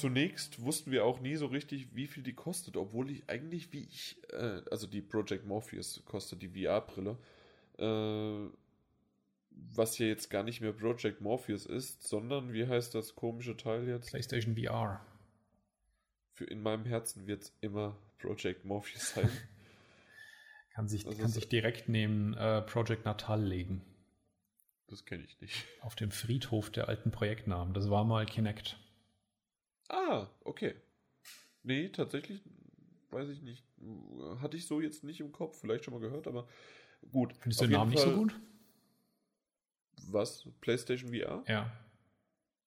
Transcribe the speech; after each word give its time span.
zunächst 0.00 0.60
wussten 0.62 0.90
wir 0.90 1.04
auch 1.04 1.20
nie 1.20 1.36
so 1.36 1.46
richtig, 1.46 1.94
wie 1.94 2.06
viel 2.06 2.22
die 2.22 2.34
kostet, 2.34 2.76
obwohl 2.76 3.10
ich 3.10 3.28
eigentlich, 3.28 3.72
wie 3.72 3.82
ich, 3.82 4.16
äh, 4.32 4.62
also 4.70 4.86
die 4.86 5.02
Project 5.02 5.46
Morpheus 5.46 6.02
kostet, 6.04 6.42
die 6.42 6.48
VR-Brille, 6.48 7.16
äh, 7.78 8.50
was 9.50 9.98
ja 9.98 10.06
jetzt 10.06 10.30
gar 10.30 10.42
nicht 10.42 10.60
mehr 10.60 10.72
Project 10.72 11.20
Morpheus 11.20 11.66
ist, 11.66 12.06
sondern 12.06 12.52
wie 12.52 12.66
heißt 12.66 12.94
das 12.94 13.14
komische 13.14 13.56
Teil 13.56 13.88
jetzt? 13.88 14.10
PlayStation 14.10 14.56
VR. 14.56 15.00
Für 16.32 16.44
in 16.44 16.62
meinem 16.62 16.84
Herzen 16.84 17.26
wird 17.26 17.42
es 17.42 17.52
immer 17.60 17.96
Project 18.18 18.64
Morpheus 18.64 19.14
sein. 19.14 19.30
kann 20.74 20.88
sich, 20.88 21.06
also 21.06 21.20
kann 21.20 21.30
sich 21.30 21.48
direkt 21.48 21.88
neben 21.88 22.34
äh, 22.34 22.62
Project 22.62 23.04
Natal 23.04 23.42
legen. 23.42 23.82
Das 24.86 25.04
kenne 25.04 25.24
ich 25.24 25.40
nicht. 25.40 25.66
Auf 25.82 25.96
dem 25.96 26.10
Friedhof 26.10 26.70
der 26.70 26.88
alten 26.88 27.10
Projektnamen. 27.10 27.74
Das 27.74 27.90
war 27.90 28.04
mal 28.04 28.24
Kinect. 28.24 28.78
Ah, 29.88 30.26
okay. 30.44 30.74
Nee, 31.62 31.88
tatsächlich 31.88 32.42
weiß 33.10 33.28
ich 33.30 33.42
nicht. 33.42 33.64
Hatte 34.40 34.56
ich 34.56 34.66
so 34.66 34.80
jetzt 34.80 35.04
nicht 35.04 35.20
im 35.20 35.32
Kopf. 35.32 35.60
Vielleicht 35.60 35.84
schon 35.84 35.94
mal 35.94 36.00
gehört, 36.00 36.26
aber 36.26 36.46
gut. 37.10 37.34
Findest 37.40 37.62
du 37.62 37.66
den 37.66 37.72
Namen 37.72 37.92
Fall, 37.92 38.04
nicht 38.04 38.14
so 38.14 38.20
gut? 38.20 38.40
Was? 40.08 40.48
PlayStation 40.60 41.12
VR? 41.12 41.42
Ja. 41.46 41.72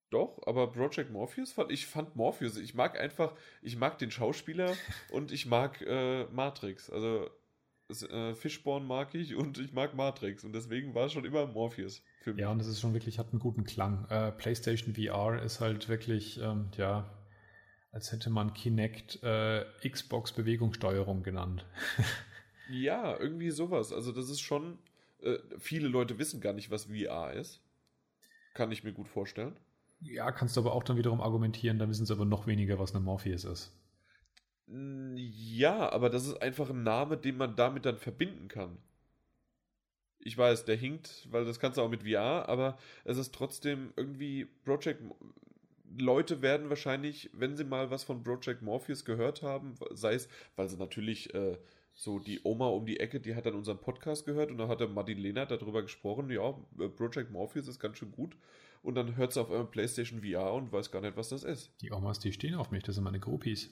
Doch, 0.10 0.42
aber 0.46 0.72
Project 0.72 1.10
Morpheus 1.12 1.54
fand 1.54 1.72
ich 1.72 1.86
fand 1.86 2.16
Morpheus. 2.16 2.58
Ich 2.58 2.74
mag 2.74 3.00
einfach, 3.00 3.34
ich 3.62 3.78
mag 3.78 3.98
den 3.98 4.12
Schauspieler 4.12 4.76
und 5.12 5.32
ich 5.32 5.46
mag 5.46 5.82
äh, 5.82 6.26
Matrix. 6.26 6.90
Also 6.90 7.30
äh, 8.10 8.36
Fishborn 8.36 8.86
mag 8.86 9.16
ich 9.16 9.36
und 9.36 9.58
ich 9.58 9.72
mag 9.72 9.96
Matrix 9.96 10.44
und 10.44 10.54
deswegen 10.54 10.94
war 10.96 11.06
es 11.06 11.14
schon 11.14 11.26
immer 11.26 11.46
Morpheus. 11.48 12.04
Ja, 12.26 12.52
und 12.52 12.60
es 12.60 12.68
ist 12.68 12.80
schon 12.80 12.94
wirklich, 12.94 13.20
hat 13.20 13.32
einen 13.32 13.40
guten 13.40 13.64
Klang. 13.64 14.06
Äh, 14.10 14.32
PlayStation 14.32 14.94
VR 14.96 15.42
ist 15.42 15.60
halt 15.60 15.90
wirklich, 15.90 16.40
ähm, 16.40 16.70
ja, 16.78 17.10
als 17.92 18.12
hätte 18.12 18.30
man 18.30 18.54
Kinect 18.54 19.22
äh, 19.24 19.66
Xbox 19.88 20.32
Bewegungssteuerung 20.32 21.24
genannt. 21.24 21.66
ja, 22.70 23.18
irgendwie 23.18 23.50
sowas. 23.50 23.92
Also 23.92 24.12
das 24.12 24.30
ist 24.30 24.42
schon, 24.42 24.78
äh, 25.22 25.38
viele 25.58 25.88
Leute 25.88 26.20
wissen 26.20 26.42
gar 26.42 26.54
nicht, 26.54 26.72
was 26.72 26.86
VR 26.86 27.34
ist. 27.34 27.62
Kann 28.54 28.72
ich 28.72 28.84
mir 28.84 28.94
gut 28.94 29.08
vorstellen. 29.08 29.58
Ja, 30.02 30.32
kannst 30.32 30.58
du 30.58 30.62
aber 30.62 30.74
auch 30.74 30.84
dann 30.84 30.98
wiederum 30.98 31.22
argumentieren, 31.22 31.80
dann 31.80 31.90
wissen 31.90 32.06
sie 32.06 32.14
aber 32.14 32.26
noch 32.26 32.48
weniger, 32.48 32.80
was 32.80 32.94
eine 32.94 33.04
Morpheus 33.04 33.44
ist. 33.44 33.72
Ja, 34.68 35.92
aber 35.92 36.10
das 36.10 36.26
ist 36.26 36.42
einfach 36.42 36.70
ein 36.70 36.84
Name, 36.84 37.18
den 37.18 37.38
man 37.38 37.56
damit 37.56 37.86
dann 37.86 37.98
verbinden 37.98 38.48
kann. 38.48 38.78
Ich 40.24 40.38
weiß, 40.38 40.66
der 40.66 40.76
hinkt, 40.76 41.28
weil 41.32 41.46
das 41.46 41.60
kannst 41.60 41.78
du 41.78 41.82
auch 41.82 41.90
mit 41.90 42.04
VR, 42.04 42.48
aber 42.48 42.78
es 43.04 43.18
ist 43.18 43.34
trotzdem 43.34 43.92
irgendwie 43.96 44.46
Project. 44.64 45.02
Leute 45.98 46.42
werden 46.42 46.70
wahrscheinlich, 46.70 47.30
wenn 47.34 47.58
sie 47.58 47.66
mal 47.66 47.92
was 47.92 48.04
von 48.04 48.24
Project 48.24 48.62
Morpheus 48.62 49.04
gehört 49.04 49.42
haben, 49.42 49.76
sei 49.92 50.14
es, 50.14 50.30
weil 50.56 50.70
sie 50.70 50.78
natürlich 50.78 51.34
äh, 51.34 51.58
so 51.94 52.20
die 52.20 52.40
Oma 52.44 52.68
um 52.68 52.86
die 52.86 53.00
Ecke, 53.00 53.20
die 53.20 53.36
hat 53.36 53.46
dann 53.46 53.56
unseren 53.56 53.80
Podcast 53.80 54.26
gehört 54.26 54.52
und 54.52 54.58
da 54.58 54.68
hat 54.68 54.80
der 54.80 54.88
Martin 54.88 55.18
Lehnert 55.18 55.52
darüber 55.52 55.82
gesprochen, 55.82 56.30
ja, 56.30 56.50
äh, 56.80 56.88
Project 56.88 57.32
Morpheus 57.32 57.68
ist 57.68 57.80
ganz 57.80 57.98
schön 57.98 58.12
gut. 58.12 58.38
Und 58.84 58.96
dann 58.96 59.16
hört 59.16 59.34
sie 59.34 59.42
auf 59.42 59.52
einmal 59.52 59.68
PlayStation 59.68 60.22
VR 60.24 60.54
und 60.54 60.72
weiß 60.72 60.90
gar 60.90 61.02
nicht, 61.02 61.16
was 61.16 61.30
das 61.30 61.44
ist. 61.44 61.72
Die 61.82 61.92
Omas, 61.92 62.20
die 62.20 62.34
stehen 62.34 62.56
auf 62.56 62.72
mich, 62.72 62.84
das 62.84 62.96
sind 62.96 63.04
meine 63.04 63.20
Groupies. 63.20 63.70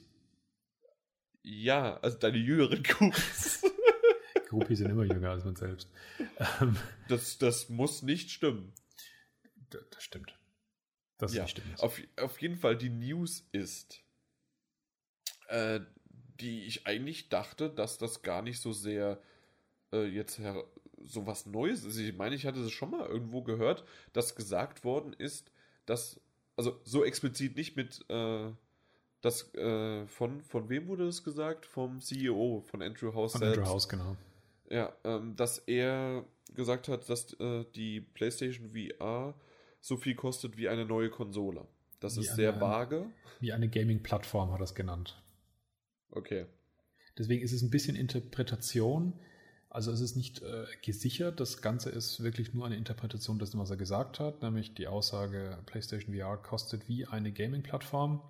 Ja, 1.41 1.97
also 1.97 2.17
deine 2.17 2.37
jüngeren 2.37 2.83
Groupies. 2.83 3.63
Groupies 4.49 4.79
sind 4.79 4.89
immer 4.89 5.03
jünger 5.03 5.29
als 5.29 5.45
man 5.45 5.55
selbst. 5.55 5.89
Ähm, 6.61 6.75
das, 7.07 7.37
das 7.37 7.69
muss 7.69 8.01
nicht 8.01 8.31
stimmen. 8.31 8.73
Das, 9.69 9.81
das 9.91 10.03
stimmt. 10.03 10.37
Das 11.17 11.33
ja, 11.33 11.47
stimmt. 11.47 11.79
Auf, 11.81 12.01
auf 12.17 12.41
jeden 12.41 12.55
Fall, 12.55 12.77
die 12.77 12.89
News 12.89 13.45
ist, 13.51 14.03
äh, 15.49 15.81
die 16.39 16.63
ich 16.63 16.87
eigentlich 16.87 17.29
dachte, 17.29 17.69
dass 17.69 17.97
das 17.97 18.21
gar 18.21 18.41
nicht 18.41 18.59
so 18.61 18.71
sehr 18.71 19.21
äh, 19.91 20.05
jetzt 20.05 20.41
so 21.03 21.27
was 21.27 21.45
Neues 21.45 21.83
ist. 21.83 21.97
Ich 21.97 22.15
meine, 22.15 22.35
ich 22.35 22.45
hatte 22.45 22.61
es 22.61 22.71
schon 22.71 22.91
mal 22.91 23.05
irgendwo 23.05 23.43
gehört, 23.43 23.83
dass 24.13 24.35
gesagt 24.35 24.83
worden 24.83 25.13
ist, 25.13 25.51
dass, 25.85 26.21
also 26.55 26.79
so 26.83 27.03
explizit 27.03 27.55
nicht 27.55 27.75
mit 27.75 28.05
äh, 28.09 28.49
das 29.21 29.53
äh, 29.55 30.07
von, 30.07 30.41
von 30.41 30.69
wem 30.69 30.87
wurde 30.87 31.05
das 31.05 31.23
gesagt? 31.23 31.65
Vom 31.65 31.99
CEO, 31.99 32.63
von 32.65 32.81
Andrew 32.81 33.13
House 33.13 33.33
von 33.33 33.41
selbst. 33.41 33.57
Andrew 33.59 33.71
House, 33.71 33.89
genau. 33.89 34.15
Ja, 34.69 34.93
ähm, 35.03 35.35
dass 35.35 35.59
er 35.59 36.25
gesagt 36.53 36.87
hat, 36.87 37.09
dass 37.09 37.33
äh, 37.39 37.65
die 37.75 38.01
PlayStation 38.01 38.69
VR 38.69 39.33
so 39.81 39.97
viel 39.97 40.15
kostet 40.15 40.57
wie 40.57 40.69
eine 40.69 40.85
neue 40.85 41.09
Konsole. 41.09 41.65
Das 41.99 42.15
wie 42.15 42.21
ist 42.21 42.29
eine, 42.29 42.35
sehr 42.35 42.61
vage. 42.61 43.07
Wie 43.39 43.51
eine 43.51 43.69
Gaming-Plattform 43.69 44.51
hat 44.51 44.59
er 44.59 44.63
es 44.63 44.75
genannt. 44.75 45.21
Okay. 46.11 46.45
Deswegen 47.17 47.43
ist 47.43 47.51
es 47.51 47.61
ein 47.61 47.69
bisschen 47.69 47.95
Interpretation. 47.95 49.19
Also 49.69 49.91
es 49.91 50.01
ist 50.01 50.15
nicht 50.15 50.41
äh, 50.41 50.65
gesichert. 50.83 51.39
Das 51.39 51.61
Ganze 51.61 51.89
ist 51.89 52.23
wirklich 52.23 52.53
nur 52.53 52.65
eine 52.65 52.75
Interpretation 52.75 53.37
dessen, 53.39 53.59
was 53.59 53.69
er 53.69 53.77
gesagt 53.77 54.19
hat, 54.19 54.41
nämlich 54.41 54.73
die 54.73 54.87
Aussage, 54.87 55.59
PlayStation 55.65 56.15
VR 56.15 56.37
kostet 56.37 56.87
wie 56.87 57.05
eine 57.05 57.31
Gaming-Plattform 57.31 58.21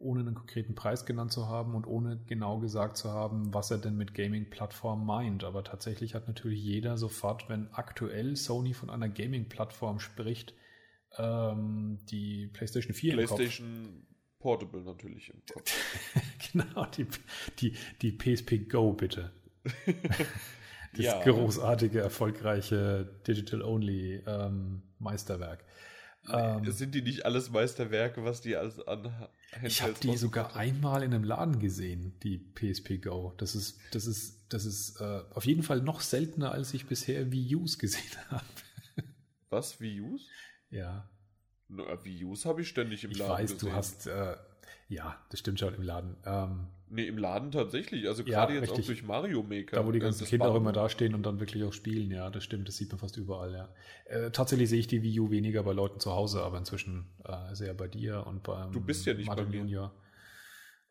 ohne 0.00 0.20
einen 0.20 0.34
konkreten 0.34 0.74
Preis 0.74 1.04
genannt 1.04 1.30
zu 1.30 1.46
haben 1.46 1.74
und 1.74 1.86
ohne 1.86 2.18
genau 2.26 2.58
gesagt 2.58 2.96
zu 2.96 3.10
haben, 3.10 3.52
was 3.52 3.70
er 3.70 3.78
denn 3.78 3.96
mit 3.96 4.14
Gaming-Plattform 4.14 5.04
meint. 5.04 5.44
Aber 5.44 5.62
tatsächlich 5.62 6.14
hat 6.14 6.26
natürlich 6.26 6.62
jeder 6.62 6.96
sofort, 6.96 7.48
wenn 7.48 7.68
aktuell 7.72 8.34
Sony 8.34 8.72
von 8.72 8.88
einer 8.88 9.10
Gaming-Plattform 9.10 10.00
spricht, 10.00 10.54
ähm, 11.18 11.98
die 12.10 12.48
PlayStation 12.48 12.94
4 12.94 13.12
PlayStation 13.12 13.68
im 13.68 13.84
Kopf. 13.84 14.38
Portable 14.38 14.80
natürlich 14.82 15.28
im 15.28 15.42
Kopf. 15.52 15.70
genau, 16.52 16.86
die, 16.86 17.06
die, 17.58 17.76
die 18.00 18.12
PSP 18.12 18.70
Go 18.70 18.94
bitte. 18.94 19.32
das 20.94 21.04
ja. 21.04 21.22
großartige, 21.22 22.00
erfolgreiche 22.00 23.20
Digital-Only 23.28 24.22
ähm, 24.26 24.82
Meisterwerk. 24.98 25.62
Ähm, 26.32 26.70
Sind 26.70 26.94
die 26.94 27.02
nicht 27.02 27.26
alles 27.26 27.50
Meisterwerke, 27.50 28.24
was 28.24 28.40
die 28.40 28.56
alles 28.56 28.80
an 28.80 29.28
Ich 29.64 29.82
habe 29.82 29.94
die 30.00 30.16
sogar 30.16 30.54
einmal 30.56 31.02
in 31.02 31.12
einem 31.12 31.24
Laden 31.24 31.58
gesehen, 31.58 32.14
die 32.22 32.38
PSP 32.38 32.98
Go. 32.98 33.34
Das 33.36 33.54
ist, 33.54 33.80
das 33.92 34.06
ist, 34.06 34.46
das 34.48 34.64
ist 34.64 35.00
äh, 35.00 35.22
auf 35.34 35.44
jeden 35.44 35.62
Fall 35.62 35.80
noch 35.80 36.00
seltener, 36.00 36.52
als 36.52 36.72
ich 36.72 36.86
bisher 36.86 37.32
Wii 37.32 37.56
U's 37.56 37.78
gesehen 37.78 38.16
habe. 38.30 38.44
Was, 39.48 39.80
Wii 39.80 40.00
U's? 40.00 40.28
Ja. 40.70 41.08
Na, 41.68 42.04
Wii 42.04 42.24
U's 42.24 42.44
habe 42.44 42.62
ich 42.62 42.68
ständig 42.68 43.02
im 43.04 43.10
ich 43.10 43.18
Laden 43.18 43.32
weiß, 43.32 43.52
gesehen. 43.54 43.68
Ich 43.68 43.74
weiß, 43.74 43.98
du 43.98 44.10
hast, 44.10 44.36
äh, 44.36 44.36
ja, 44.88 45.20
das 45.30 45.40
stimmt 45.40 45.58
schon 45.58 45.74
im 45.74 45.82
Laden. 45.82 46.16
Ähm, 46.24 46.66
Nee, 46.92 47.06
im 47.06 47.18
Laden 47.18 47.52
tatsächlich. 47.52 48.08
Also 48.08 48.24
gerade 48.24 48.54
ja, 48.54 48.60
jetzt 48.60 48.72
auch 48.72 48.80
durch 48.80 49.04
Mario 49.04 49.44
Maker. 49.44 49.76
Da, 49.76 49.86
wo 49.86 49.92
die 49.92 50.00
ganzen 50.00 50.26
Kinder 50.26 50.50
auch 50.50 50.56
immer 50.56 50.72
dastehen 50.72 51.14
und 51.14 51.24
dann 51.24 51.38
wirklich 51.38 51.62
auch 51.62 51.72
spielen, 51.72 52.10
ja, 52.10 52.30
das 52.30 52.42
stimmt, 52.42 52.66
das 52.66 52.76
sieht 52.76 52.90
man 52.90 52.98
fast 52.98 53.16
überall, 53.16 53.52
ja. 53.52 53.68
Äh, 54.06 54.32
tatsächlich 54.32 54.68
sehe 54.68 54.80
ich 54.80 54.88
die 54.88 55.00
Wii 55.02 55.20
U 55.20 55.30
weniger 55.30 55.62
bei 55.62 55.72
Leuten 55.72 56.00
zu 56.00 56.10
Hause, 56.10 56.42
aber 56.42 56.58
inzwischen 56.58 57.06
äh, 57.24 57.54
sehr 57.54 57.74
bei 57.74 57.86
dir 57.86 58.26
und 58.26 58.42
beim 58.42 58.72
Du 58.72 58.80
bist 58.80 59.06
ja 59.06 59.14
nicht 59.14 59.28
Martin 59.28 59.44
bei 59.44 59.50
mir. 59.52 59.58
Junior. 59.58 59.94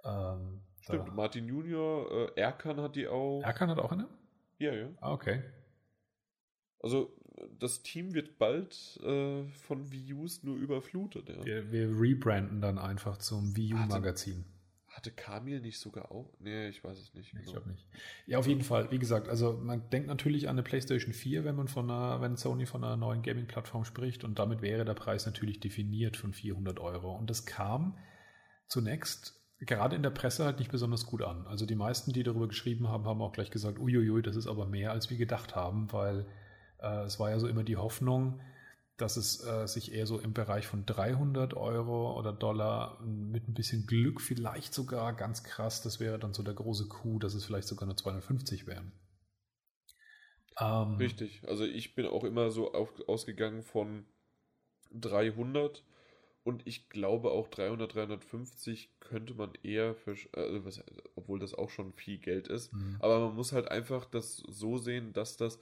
Ähm, 0.05 0.61
stimmt, 0.79 1.13
Martin 1.13 1.47
Junior, 1.49 2.29
äh, 2.37 2.39
Erkan 2.39 2.79
hat 2.79 2.95
die 2.95 3.09
auch. 3.09 3.41
Erkan 3.43 3.69
hat 3.69 3.79
auch 3.79 3.91
eine? 3.91 4.07
Ja, 4.57 4.73
ja. 4.73 4.87
Ah, 5.01 5.11
okay. 5.11 5.43
Also 6.81 7.13
das 7.59 7.83
Team 7.83 8.13
wird 8.13 8.37
bald 8.37 8.99
äh, 9.03 9.43
von 9.47 9.91
Wii 9.91 10.13
U's 10.13 10.43
nur 10.43 10.55
überflutet. 10.55 11.27
Ja. 11.27 11.45
Wir, 11.45 11.71
wir 11.73 11.89
rebranden 11.89 12.61
dann 12.61 12.77
einfach 12.77 13.17
zum 13.17 13.57
Wii 13.57 13.73
U-Magazin. 13.73 14.45
Hatte 14.89 15.11
Kamil 15.11 15.61
nicht 15.61 15.79
sogar 15.79 16.11
auch? 16.11 16.33
Nee, 16.39 16.69
ich 16.69 16.83
weiß 16.83 16.99
es 16.99 17.13
nicht. 17.13 17.31
Genau. 17.31 17.43
Ich 17.43 17.51
glaube 17.51 17.69
nicht. 17.69 17.87
Ja, 18.25 18.39
auf 18.39 18.47
jeden 18.47 18.63
Fall. 18.63 18.89
Wie 18.91 18.99
gesagt, 18.99 19.29
also 19.29 19.53
man 19.53 19.89
denkt 19.91 20.07
natürlich 20.07 20.49
an 20.49 20.55
eine 20.55 20.63
PlayStation 20.63 21.13
4, 21.13 21.45
wenn 21.45 21.55
man 21.55 21.67
von 21.67 21.89
einer, 21.89 22.21
wenn 22.21 22.35
Sony 22.35 22.65
von 22.65 22.83
einer 22.83 22.97
neuen 22.97 23.21
Gaming-Plattform 23.21 23.85
spricht 23.85 24.23
und 24.23 24.39
damit 24.39 24.61
wäre 24.61 24.85
der 24.85 24.95
Preis 24.95 25.25
natürlich 25.25 25.59
definiert 25.59 26.17
von 26.17 26.33
400 26.33 26.79
Euro. 26.79 27.15
Und 27.15 27.29
das 27.29 27.45
kam 27.45 27.97
zunächst 28.67 29.39
gerade 29.59 29.95
in 29.95 30.03
der 30.03 30.09
Presse 30.09 30.45
halt 30.45 30.59
nicht 30.59 30.71
besonders 30.71 31.05
gut 31.05 31.21
an. 31.21 31.45
Also 31.47 31.65
die 31.65 31.75
meisten, 31.75 32.13
die 32.13 32.23
darüber 32.23 32.47
geschrieben 32.47 32.87
haben, 32.87 33.05
haben 33.05 33.21
auch 33.21 33.33
gleich 33.33 33.51
gesagt, 33.51 33.79
uiuiui, 33.79 34.21
das 34.21 34.35
ist 34.35 34.47
aber 34.47 34.65
mehr, 34.65 34.91
als 34.91 35.09
wir 35.09 35.17
gedacht 35.17 35.55
haben, 35.55 35.91
weil 35.91 36.25
äh, 36.81 37.03
es 37.03 37.19
war 37.19 37.29
ja 37.29 37.39
so 37.39 37.47
immer 37.47 37.63
die 37.63 37.77
Hoffnung, 37.77 38.39
dass 39.01 39.17
es 39.17 39.43
äh, 39.45 39.67
sich 39.67 39.93
eher 39.93 40.05
so 40.05 40.19
im 40.19 40.33
Bereich 40.33 40.67
von 40.67 40.85
300 40.85 41.53
Euro 41.55 42.17
oder 42.17 42.33
Dollar 42.33 42.99
mit 43.01 43.47
ein 43.47 43.53
bisschen 43.53 43.87
Glück 43.87 44.21
vielleicht 44.21 44.73
sogar 44.73 45.13
ganz 45.13 45.43
krass, 45.43 45.81
das 45.81 45.99
wäre 45.99 46.19
dann 46.19 46.33
so 46.33 46.43
der 46.43 46.53
große 46.53 46.87
Coup, 46.87 47.19
dass 47.19 47.33
es 47.33 47.45
vielleicht 47.45 47.67
sogar 47.67 47.85
nur 47.85 47.97
250 47.97 48.67
wären. 48.67 48.91
Ähm, 50.59 50.95
Richtig, 50.97 51.41
also 51.47 51.63
ich 51.63 51.95
bin 51.95 52.05
auch 52.05 52.23
immer 52.23 52.51
so 52.51 52.73
auf, 52.73 52.89
ausgegangen 53.07 53.63
von 53.63 54.05
300 54.91 55.83
und 56.43 56.67
ich 56.67 56.89
glaube 56.89 57.31
auch 57.31 57.47
300, 57.47 57.93
350 57.93 58.99
könnte 58.99 59.33
man 59.33 59.53
eher, 59.63 59.95
für, 59.95 60.15
also 60.33 60.65
was, 60.65 60.83
obwohl 61.15 61.39
das 61.39 61.53
auch 61.53 61.69
schon 61.69 61.93
viel 61.93 62.17
Geld 62.17 62.47
ist, 62.47 62.73
mhm. 62.73 62.97
aber 62.99 63.19
man 63.19 63.35
muss 63.35 63.53
halt 63.53 63.69
einfach 63.69 64.05
das 64.05 64.37
so 64.37 64.77
sehen, 64.77 65.13
dass 65.13 65.37
das 65.37 65.59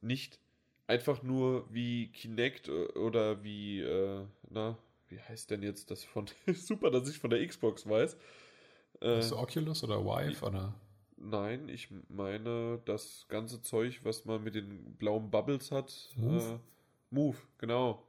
nicht 0.00 0.38
einfach 0.86 1.22
nur 1.22 1.66
wie 1.72 2.08
Kinect 2.08 2.68
oder 2.68 3.42
wie, 3.42 3.80
äh, 3.80 4.24
na, 4.50 4.78
wie 5.08 5.20
heißt 5.20 5.50
denn 5.50 5.62
jetzt 5.62 5.90
das 5.90 6.04
von, 6.04 6.26
super, 6.54 6.90
dass 6.90 7.08
ich 7.08 7.18
von 7.18 7.30
der 7.30 7.46
Xbox 7.46 7.88
weiß. 7.88 8.16
Äh, 9.00 9.18
ist 9.20 9.32
Oculus 9.32 9.84
oder 9.84 10.04
Vive 10.04 10.44
oder? 10.44 10.74
Nein, 11.18 11.68
ich 11.68 11.88
meine 12.08 12.80
das 12.84 13.26
ganze 13.28 13.62
Zeug, 13.62 14.00
was 14.02 14.24
man 14.24 14.44
mit 14.44 14.54
den 14.54 14.96
blauen 14.96 15.30
Bubbles 15.30 15.70
hat. 15.70 16.10
Move, 16.16 16.54
äh, 16.54 16.58
move 17.10 17.36
genau. 17.58 18.02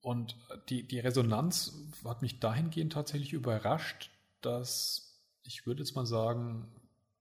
Und 0.00 0.36
die, 0.68 0.86
die 0.86 1.00
Resonanz 1.00 1.74
hat 2.04 2.22
mich 2.22 2.40
dahingehend 2.40 2.92
tatsächlich 2.92 3.32
überrascht, 3.32 4.10
dass 4.40 5.08
ich 5.48 5.66
würde 5.66 5.82
jetzt 5.82 5.96
mal 5.96 6.06
sagen, 6.06 6.68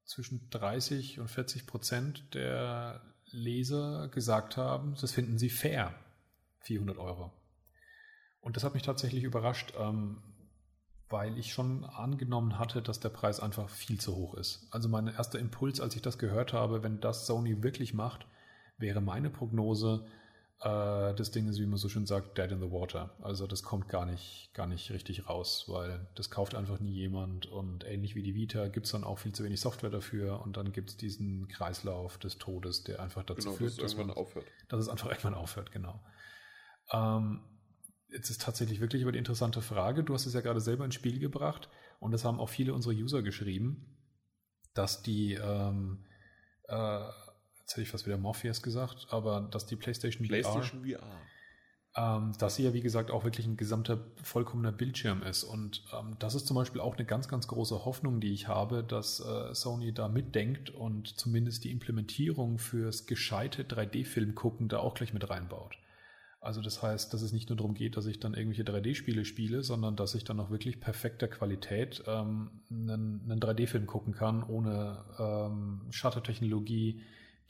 zwischen 0.04 0.50
30 0.50 1.20
und 1.20 1.30
40 1.30 1.66
Prozent 1.66 2.34
der 2.34 3.02
Leser 3.26 4.10
gesagt 4.10 4.58
haben, 4.58 4.96
das 5.00 5.12
finden 5.12 5.38
sie 5.38 5.50
fair, 5.50 5.94
400 6.62 6.98
Euro. 6.98 7.32
Und 8.42 8.56
das 8.56 8.64
hat 8.64 8.74
mich 8.74 8.84
tatsächlich 8.84 9.24
überrascht, 9.24 9.74
ähm, 9.78 10.22
weil 11.10 11.38
ich 11.38 11.54
schon 11.54 11.86
angenommen 11.86 12.60
hatte, 12.60 12.82
dass 12.82 13.00
der 13.00 13.10
Preis 13.10 13.40
einfach 13.40 13.70
viel 13.70 14.00
zu 14.00 14.16
hoch 14.16 14.34
ist. 14.34 14.68
Also 14.72 14.90
mein 14.90 15.08
erster 15.08 15.40
Impuls, 15.40 15.80
als 15.80 15.96
ich 15.96 16.02
das 16.02 16.18
gehört 16.18 16.54
habe, 16.54 16.84
wenn 16.84 17.00
das 17.00 17.26
Sony 17.26 17.64
wirklich 17.64 17.94
macht, 17.94 18.28
wäre 18.78 19.02
meine 19.02 19.30
Prognose, 19.30 20.06
äh, 20.60 21.14
das 21.14 21.32
Ding 21.32 21.48
ist, 21.48 21.60
wie 21.60 21.66
man 21.66 21.78
so 21.78 21.88
schön 21.88 22.06
sagt, 22.06 22.38
dead 22.38 22.52
in 22.52 22.60
the 22.60 22.72
water. 22.72 23.16
Also 23.22 23.48
das 23.48 23.64
kommt 23.64 23.88
gar 23.90 24.06
nicht, 24.06 24.52
gar 24.54 24.68
nicht 24.68 24.92
richtig 24.92 25.30
raus, 25.30 25.66
weil 25.68 26.08
das 26.16 26.30
kauft 26.30 26.56
einfach 26.56 26.80
nie 26.80 26.94
jemand 26.94 27.46
und 27.46 27.86
ähnlich 27.86 28.16
wie 28.16 28.24
die 28.24 28.36
Vita 28.36 28.68
gibt 28.68 28.88
es 28.88 28.92
dann 28.92 29.04
auch 29.04 29.20
viel 29.20 29.34
zu 29.34 29.44
wenig 29.44 29.62
Software 29.62 29.92
dafür 29.92 30.42
und 30.42 30.58
dann 30.58 30.72
gibt 30.72 30.90
es 30.90 30.98
diesen 30.98 31.48
Kreislauf 31.48 32.18
des 32.18 32.38
Todes, 32.38 32.84
der 32.84 33.02
einfach 33.02 33.24
dazu 33.24 33.50
genau, 33.50 33.58
führt, 33.58 33.74
dass, 33.74 33.94
dass 33.94 33.98
man 33.98 34.12
aufhört. 34.12 34.46
Dass 34.68 34.82
es 34.82 34.90
einfach 34.90 35.08
irgendwann 35.10 35.36
aufhört, 35.36 35.72
genau. 35.72 36.02
Ähm, 36.92 37.42
jetzt 38.10 38.30
ist 38.30 38.42
tatsächlich 38.42 38.80
wirklich 38.80 39.02
über 39.02 39.12
die 39.12 39.20
interessante 39.20 39.62
Frage. 39.62 40.04
Du 40.04 40.14
hast 40.14 40.26
es 40.26 40.34
ja 40.34 40.42
gerade 40.42 40.62
selber 40.62 40.86
ins 40.86 40.96
Spiel 40.96 41.20
gebracht 41.20 41.70
und 42.00 42.12
das 42.12 42.24
haben 42.24 42.40
auch 42.40 42.50
viele 42.50 42.74
unserer 42.74 42.94
User 42.94 43.22
geschrieben, 43.22 43.98
dass 44.74 45.02
die 45.02 45.34
ähm, 45.34 46.06
äh, 46.68 47.00
jetzt 47.68 47.74
hätte 47.74 47.82
ich 47.82 47.90
fast 47.90 48.06
wieder 48.06 48.18
Morpheus 48.18 48.62
gesagt, 48.62 49.08
aber 49.10 49.42
dass 49.42 49.66
die 49.66 49.76
PlayStation, 49.76 50.26
PlayStation 50.26 50.86
VR, 50.86 51.00
VR. 51.00 51.22
Ähm, 51.98 52.32
dass 52.38 52.56
sie 52.56 52.64
ja 52.64 52.74
wie 52.74 52.82
gesagt 52.82 53.12
auch 53.12 53.26
wirklich 53.26 53.46
ein 53.46 53.58
gesamter 53.58 54.06
vollkommener 54.24 54.72
Bildschirm 54.72 55.22
ist. 55.22 55.44
Und 55.44 55.84
ähm, 55.94 56.16
das 56.20 56.34
ist 56.34 56.48
zum 56.48 56.56
Beispiel 56.56 56.80
auch 56.80 56.96
eine 56.96 57.06
ganz, 57.06 57.28
ganz 57.28 57.48
große 57.48 57.84
Hoffnung, 57.84 58.22
die 58.22 58.32
ich 58.32 58.48
habe, 58.48 58.84
dass 58.84 59.20
äh, 59.20 59.54
Sony 59.54 59.94
da 59.94 60.08
mitdenkt 60.08 60.70
und 60.70 61.20
zumindest 61.20 61.66
die 61.66 61.72
Implementierung 61.72 62.58
fürs 62.58 63.06
gescheite 63.06 63.64
3D-Film 63.64 64.34
gucken 64.34 64.70
da 64.70 64.80
auch 64.80 64.94
gleich 64.94 65.12
mit 65.12 65.30
reinbaut. 65.30 65.78
Also 66.48 66.62
das 66.62 66.82
heißt, 66.82 67.14
dass 67.14 67.24
es 67.24 67.34
nicht 67.34 67.50
nur 67.50 67.58
darum 67.58 67.74
geht, 67.74 67.98
dass 67.98 68.06
ich 68.06 68.22
dann 68.22 68.34
irgendwelche 68.34 68.64
3D-Spiele 68.64 69.26
spiele, 69.26 69.64
sondern 69.64 69.98
dass 69.98 70.16
ich 70.16 70.24
dann 70.24 70.40
auch 70.40 70.50
wirklich 70.50 70.80
perfekter 70.80 71.28
Qualität 71.28 72.06
ähm, 72.08 72.62
einen, 72.72 73.22
einen 73.30 73.42
3D-Film 73.42 73.86
gucken 73.86 74.14
kann, 74.14 74.44
ohne 74.44 75.04
ähm, 75.20 75.82
Shutter-Technologie, 75.92 77.02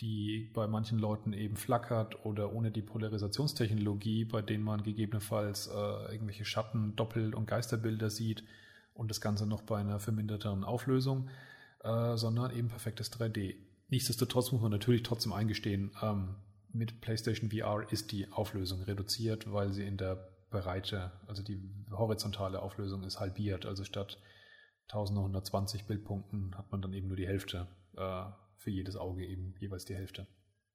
die 0.01 0.49
bei 0.51 0.65
manchen 0.65 0.97
Leuten 0.97 1.33
eben 1.33 1.57
flackert 1.57 2.25
oder 2.25 2.51
ohne 2.53 2.71
die 2.71 2.81
Polarisationstechnologie, 2.81 4.25
bei 4.25 4.41
denen 4.41 4.63
man 4.63 4.81
gegebenenfalls 4.81 5.67
äh, 5.67 6.11
irgendwelche 6.11 6.45
Schatten, 6.45 6.95
Doppel- 6.95 7.35
und 7.35 7.45
Geisterbilder 7.45 8.09
sieht 8.09 8.44
und 8.95 9.11
das 9.11 9.21
Ganze 9.21 9.45
noch 9.45 9.61
bei 9.61 9.77
einer 9.77 9.99
verminderteren 9.99 10.63
Auflösung, 10.63 11.29
äh, 11.83 12.17
sondern 12.17 12.49
eben 12.49 12.69
perfektes 12.69 13.11
3D. 13.13 13.57
Nichtsdestotrotz 13.89 14.51
muss 14.51 14.61
man 14.63 14.71
natürlich 14.71 15.03
trotzdem 15.03 15.33
eingestehen, 15.33 15.91
ähm, 16.01 16.29
mit 16.73 17.01
PlayStation 17.01 17.51
VR 17.51 17.91
ist 17.91 18.11
die 18.11 18.31
Auflösung 18.31 18.81
reduziert, 18.83 19.51
weil 19.51 19.73
sie 19.73 19.85
in 19.85 19.97
der 19.97 20.15
Breite, 20.49 21.11
also 21.27 21.43
die 21.43 21.61
horizontale 21.91 22.61
Auflösung 22.61 23.03
ist 23.03 23.19
halbiert. 23.19 23.65
Also 23.65 23.83
statt 23.83 24.17
1920 24.89 25.85
Bildpunkten 25.85 26.57
hat 26.57 26.71
man 26.71 26.81
dann 26.81 26.93
eben 26.93 27.07
nur 27.07 27.17
die 27.17 27.27
Hälfte 27.27 27.67
äh, 27.95 28.25
für 28.55 28.71
jedes 28.71 28.95
Auge 28.95 29.25
eben 29.25 29.55
jeweils 29.59 29.85
die 29.85 29.95
Hälfte. 29.95 30.27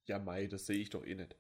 Ja, 0.07 0.19
Mai, 0.19 0.47
das 0.47 0.67
sehe 0.67 0.79
ich 0.79 0.91
doch 0.91 1.05
eh 1.05 1.15
nicht. 1.15 1.37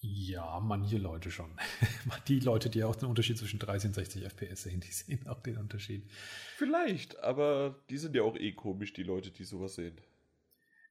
Ja, 0.00 0.60
manche 0.60 0.98
Leute 0.98 1.30
schon. 1.30 1.50
die 2.28 2.40
Leute, 2.40 2.68
die 2.68 2.84
auch 2.84 2.96
den 2.96 3.08
Unterschied 3.08 3.38
zwischen 3.38 3.58
30 3.58 3.88
und 3.88 3.94
60 3.94 4.24
FPS 4.24 4.62
sehen, 4.62 4.80
die 4.80 4.92
sehen 4.92 5.26
auch 5.26 5.40
den 5.40 5.56
Unterschied. 5.56 6.08
Vielleicht, 6.56 7.18
aber 7.20 7.82
die 7.88 7.96
sind 7.96 8.14
ja 8.14 8.22
auch 8.22 8.36
eh 8.36 8.52
komisch, 8.52 8.92
die 8.92 9.02
Leute, 9.02 9.30
die 9.30 9.44
sowas 9.44 9.74
sehen. 9.74 9.98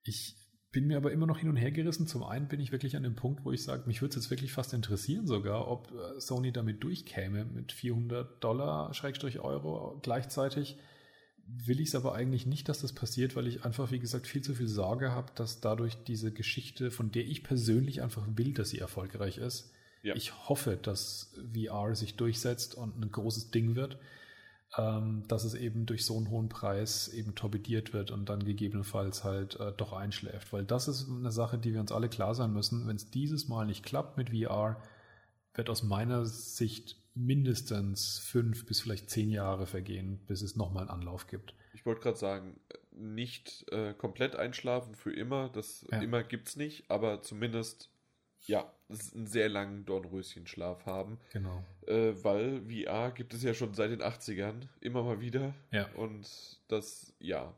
Ich 0.04 0.36
bin 0.76 0.88
mir 0.88 0.98
aber 0.98 1.14
immer 1.14 1.26
noch 1.26 1.40
hin 1.40 1.48
und 1.48 1.56
her 1.56 1.72
gerissen. 1.72 2.06
Zum 2.06 2.22
einen 2.22 2.50
bin 2.50 2.60
ich 2.60 2.74
wirklich 2.74 2.98
an 2.98 3.04
dem 3.04 3.16
Punkt, 3.16 3.46
wo 3.46 3.54
ich 3.54 3.64
sage, 3.64 3.84
mich 3.86 4.02
würde 4.02 4.10
es 4.10 4.16
jetzt 4.18 4.30
wirklich 4.30 4.52
fast 4.52 4.74
interessieren 4.74 5.26
sogar, 5.26 5.70
ob 5.70 5.90
äh, 5.94 6.20
Sony 6.20 6.52
damit 6.52 6.84
durchkäme 6.84 7.46
mit 7.46 7.72
400 7.72 8.44
Dollar, 8.44 8.94
Schrägstrich 8.94 9.40
Euro 9.40 9.98
gleichzeitig 10.04 10.78
will 11.48 11.80
ich 11.80 11.90
es 11.90 11.96
aber 11.96 12.14
eigentlich 12.14 12.46
nicht, 12.46 12.68
dass 12.68 12.82
das 12.82 12.92
passiert, 12.92 13.38
weil 13.38 13.48
ich 13.48 13.64
einfach, 13.64 13.92
wie 13.92 14.00
gesagt, 14.00 14.28
viel 14.28 14.42
zu 14.42 14.54
viel 14.54 14.68
Sorge 14.68 15.12
habe, 15.12 15.32
dass 15.36 15.62
dadurch 15.62 15.96
diese 16.04 16.34
Geschichte, 16.34 16.92
von 16.92 17.10
der 17.10 17.24
ich 17.24 17.44
persönlich 17.44 18.02
einfach 18.02 18.28
will, 18.36 18.54
dass 18.54 18.72
sie 18.72 18.80
erfolgreich 18.80 19.38
ist, 19.38 19.72
ja. 20.04 20.14
ich 20.14 20.50
hoffe, 20.50 20.76
dass 20.76 21.34
VR 21.54 21.96
sich 21.96 22.16
durchsetzt 22.16 22.76
und 22.76 23.00
ein 23.00 23.12
großes 23.12 23.52
Ding 23.52 23.76
wird, 23.76 23.98
ähm, 24.78 25.24
dass 25.28 25.44
es 25.44 25.54
eben 25.54 25.86
durch 25.86 26.06
so 26.06 26.18
einen 26.18 26.30
hohen 26.30 26.50
Preis 26.50 27.08
eben 27.08 27.36
torpediert 27.36 27.94
wird 27.94 28.12
und 28.12 28.30
dann 28.30 28.44
gegebenenfalls 28.44 29.24
halt 29.24 29.60
äh, 29.60 29.72
doch 29.72 29.94
einschläft. 29.94 30.52
Weil 30.52 30.66
das 30.66 30.88
ist 30.88 31.10
eine 31.10 31.32
Sache, 31.32 31.58
die 31.58 31.74
wir 31.74 31.80
uns 31.80 31.92
alle 31.92 32.10
klar 32.10 32.36
sein 32.36 32.52
müssen. 32.52 32.88
Wenn 32.88 32.96
es 32.96 33.10
dieses 33.10 33.48
Mal 33.48 33.66
nicht 33.66 33.84
klappt 33.84 34.18
mit 34.18 34.30
VR, 34.30 34.82
wird 35.54 35.70
aus 35.70 35.84
meiner 35.84 36.26
Sicht 36.26 36.98
mindestens 37.14 38.20
fünf 38.20 38.66
bis 38.66 38.82
vielleicht 38.82 39.10
zehn 39.10 39.30
Jahre 39.30 39.66
vergehen, 39.66 40.20
bis 40.28 40.42
es 40.42 40.58
nochmal 40.58 40.82
einen 40.84 40.92
Anlauf 40.92 41.28
gibt. 41.28 41.56
Ich 41.74 41.86
wollte 41.86 42.02
gerade 42.02 42.18
sagen, 42.18 42.60
nicht 42.92 43.66
äh, 43.72 43.94
komplett 43.94 44.36
einschlafen 44.36 44.96
für 44.96 45.14
immer, 45.14 45.50
das 45.50 45.86
ja. 45.92 46.02
immer 46.02 46.24
gibt 46.24 46.50
es 46.50 46.56
nicht, 46.58 46.90
aber 46.92 47.22
zumindest 47.22 47.90
ja, 48.42 48.72
einen 48.90 49.28
sehr 49.28 49.50
langen 49.50 49.86
Dornröschenschlaf 49.86 50.86
haben. 50.86 51.20
Genau. 51.34 51.64
Äh, 51.88 52.14
weil 52.24 52.62
VR 52.70 53.12
gibt 53.12 53.34
es 53.34 53.44
ja 53.44 53.54
schon 53.54 53.74
seit 53.74 53.92
den 53.92 54.02
80ern 54.02 54.68
immer 54.82 55.04
mal 55.04 55.20
wieder. 55.22 55.54
Ja. 55.72 55.88
Und 55.96 56.28
das, 56.68 57.14
ja, 57.20 57.54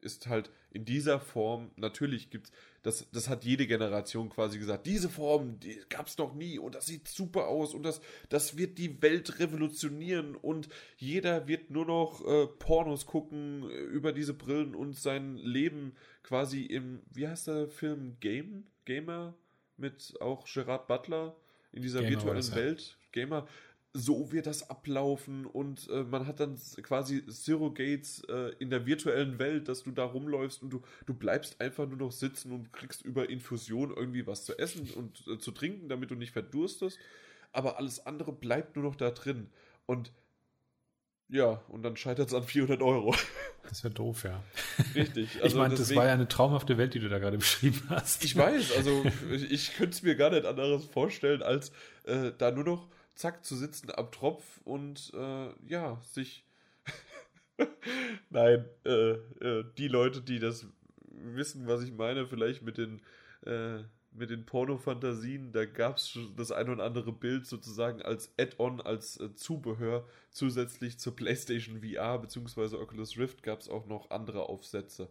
ist 0.00 0.26
halt 0.26 0.50
in 0.70 0.84
dieser 0.84 1.20
Form, 1.20 1.70
natürlich 1.76 2.30
gibt 2.30 2.46
es 2.46 2.52
das, 2.86 3.04
das 3.10 3.28
hat 3.28 3.44
jede 3.44 3.66
Generation 3.66 4.28
quasi 4.28 4.60
gesagt, 4.60 4.86
diese 4.86 5.08
Form, 5.08 5.58
die 5.58 5.80
gab 5.88 6.06
es 6.06 6.18
noch 6.18 6.34
nie 6.34 6.56
und 6.56 6.76
das 6.76 6.86
sieht 6.86 7.08
super 7.08 7.48
aus 7.48 7.74
und 7.74 7.82
das, 7.82 8.00
das 8.28 8.56
wird 8.56 8.78
die 8.78 9.02
Welt 9.02 9.40
revolutionieren 9.40 10.36
und 10.36 10.68
jeder 10.96 11.48
wird 11.48 11.68
nur 11.70 11.84
noch 11.84 12.24
äh, 12.24 12.46
Pornos 12.46 13.04
gucken 13.04 13.68
äh, 13.68 13.74
über 13.74 14.12
diese 14.12 14.34
Brillen 14.34 14.76
und 14.76 14.94
sein 14.94 15.36
Leben 15.36 15.96
quasi 16.22 16.62
im, 16.62 17.02
wie 17.12 17.26
heißt 17.26 17.48
der 17.48 17.66
Film, 17.66 18.18
Game? 18.20 18.68
Gamer? 18.84 19.34
Mit 19.76 20.14
auch 20.20 20.44
Gerard 20.46 20.86
Butler 20.86 21.36
in 21.72 21.82
dieser 21.82 22.00
Gamer 22.00 22.10
virtuellen 22.10 22.54
Welt. 22.54 22.98
Gamer 23.12 23.46
so 23.96 24.30
wird 24.30 24.46
das 24.46 24.68
ablaufen 24.68 25.46
und 25.46 25.88
äh, 25.88 26.04
man 26.04 26.26
hat 26.26 26.40
dann 26.40 26.58
quasi 26.82 27.26
Zero 27.28 27.72
Gates 27.72 28.22
äh, 28.28 28.52
in 28.58 28.68
der 28.68 28.84
virtuellen 28.84 29.38
Welt, 29.38 29.68
dass 29.68 29.84
du 29.84 29.90
da 29.90 30.04
rumläufst 30.04 30.62
und 30.62 30.70
du, 30.70 30.82
du 31.06 31.14
bleibst 31.14 31.60
einfach 31.60 31.88
nur 31.88 31.96
noch 31.96 32.12
sitzen 32.12 32.52
und 32.52 32.72
kriegst 32.74 33.02
über 33.02 33.30
Infusion 33.30 33.94
irgendwie 33.96 34.26
was 34.26 34.44
zu 34.44 34.58
essen 34.58 34.90
und 34.90 35.26
äh, 35.26 35.38
zu 35.38 35.50
trinken, 35.50 35.88
damit 35.88 36.10
du 36.10 36.14
nicht 36.14 36.32
verdurstest. 36.32 36.98
Aber 37.52 37.78
alles 37.78 38.04
andere 38.04 38.32
bleibt 38.32 38.76
nur 38.76 38.84
noch 38.84 38.96
da 38.96 39.10
drin. 39.10 39.48
Und 39.86 40.12
ja, 41.28 41.60
und 41.68 41.82
dann 41.82 41.96
scheitert 41.96 42.28
es 42.28 42.34
an 42.34 42.44
400 42.44 42.82
Euro. 42.82 43.14
Das 43.68 43.82
wäre 43.82 43.92
doof, 43.92 44.22
ja. 44.22 44.44
Richtig. 44.94 45.42
Also 45.42 45.46
ich 45.46 45.54
meine, 45.56 45.74
das 45.74 45.92
war 45.96 46.06
ja 46.06 46.12
eine 46.12 46.28
traumhafte 46.28 46.78
Welt, 46.78 46.94
die 46.94 47.00
du 47.00 47.08
da 47.08 47.18
gerade 47.18 47.36
beschrieben 47.38 47.82
hast. 47.88 48.24
Ich 48.24 48.36
weiß, 48.36 48.76
also 48.76 49.04
ich 49.50 49.74
könnte 49.74 49.90
es 49.90 50.04
mir 50.04 50.14
gar 50.14 50.30
nicht 50.30 50.46
anderes 50.46 50.84
vorstellen, 50.84 51.42
als 51.42 51.72
äh, 52.04 52.30
da 52.38 52.52
nur 52.52 52.62
noch 52.62 52.88
zack 53.16 53.44
zu 53.44 53.56
sitzen 53.56 53.90
am 53.92 54.12
Tropf 54.12 54.44
und 54.62 55.12
äh, 55.16 55.48
ja, 55.66 56.00
sich. 56.02 56.44
Nein, 58.30 58.66
äh, 58.84 58.90
äh, 58.90 59.64
die 59.76 59.88
Leute, 59.88 60.20
die 60.20 60.38
das 60.38 60.68
wissen, 61.08 61.66
was 61.66 61.82
ich 61.82 61.92
meine, 61.92 62.28
vielleicht 62.28 62.62
mit 62.62 62.78
den 62.78 63.02
äh, 63.44 63.78
mit 64.16 64.30
den 64.30 64.46
Pornofantasien, 64.46 65.52
da 65.52 65.64
gab 65.64 65.96
es 65.96 66.18
das 66.36 66.52
ein 66.52 66.68
oder 66.68 66.84
andere 66.84 67.12
Bild 67.12 67.46
sozusagen 67.46 68.02
als 68.02 68.32
Add-on, 68.38 68.80
als 68.80 69.18
äh, 69.20 69.34
Zubehör 69.34 70.06
zusätzlich 70.30 70.98
zur 70.98 71.14
PlayStation 71.14 71.80
VR 71.80 72.18
bzw. 72.18 72.76
Oculus 72.76 73.18
Rift 73.18 73.42
gab 73.42 73.60
es 73.60 73.68
auch 73.68 73.86
noch 73.86 74.10
andere 74.10 74.48
Aufsätze. 74.48 75.08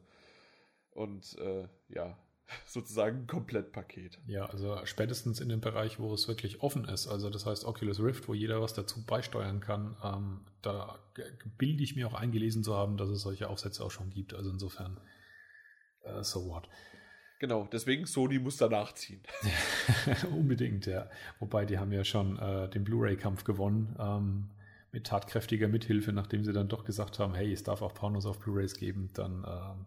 Und 0.92 1.38
äh, 1.40 1.68
ja, 1.90 2.18
sozusagen 2.66 3.22
ein 3.22 3.28
Komplettpaket. 3.28 4.20
Ja, 4.28 4.46
also 4.46 4.80
spätestens 4.86 5.40
in 5.40 5.50
dem 5.50 5.62
Bereich, 5.62 6.00
wo 6.00 6.14
es 6.14 6.28
wirklich 6.28 6.62
offen 6.62 6.86
ist, 6.86 7.08
also 7.08 7.30
das 7.30 7.46
heißt 7.46 7.66
Oculus 7.66 8.00
Rift, 8.00 8.28
wo 8.28 8.34
jeder 8.34 8.62
was 8.62 8.74
dazu 8.74 9.04
beisteuern 9.06 9.60
kann, 9.60 9.96
ähm, 10.04 10.42
da 10.62 11.00
bilde 11.58 11.84
ich 11.84 11.96
mir 11.96 12.08
auch 12.08 12.14
eingelesen 12.14 12.64
zu 12.64 12.76
haben, 12.76 12.98
dass 12.98 13.10
es 13.10 13.22
solche 13.22 13.50
Aufsätze 13.50 13.84
auch 13.84 13.92
schon 13.92 14.10
gibt. 14.10 14.34
Also 14.34 14.50
insofern, 14.50 15.00
uh, 16.06 16.24
so 16.24 16.48
what. 16.48 16.68
Genau, 17.40 17.68
deswegen 17.72 18.06
Sony 18.06 18.40
muss 18.40 18.58
da 18.58 18.70
nachziehen. 18.70 19.22
Unbedingt, 20.32 20.86
ja. 20.86 21.10
Wobei 21.40 21.66
die 21.66 21.78
haben 21.78 21.92
ja 21.92 22.04
schon 22.04 22.40
äh, 22.40 22.70
den 22.70 22.84
Blu-ray-Kampf 22.84 23.44
gewonnen 23.44 23.96
ähm, 24.00 24.50
mit 24.92 25.08
tatkräftiger 25.08 25.68
Mithilfe, 25.68 26.14
nachdem 26.14 26.46
sie 26.46 26.54
dann 26.54 26.70
doch 26.70 26.86
gesagt 26.86 27.20
haben, 27.20 27.36
hey, 27.36 27.52
es 27.52 27.64
darf 27.64 27.82
auch 27.82 27.94
Pornos 27.94 28.26
auf 28.26 28.40
Blu-rays 28.40 28.76
geben, 28.78 29.10
dann 29.14 29.46
ähm, 29.46 29.86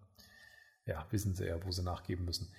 ja, 0.85 1.07
wissen 1.11 1.35
sie 1.35 1.47
ja, 1.47 1.65
wo 1.65 1.71
sie 1.71 1.83
nachgeben 1.83 2.27
müssen. 2.27 2.53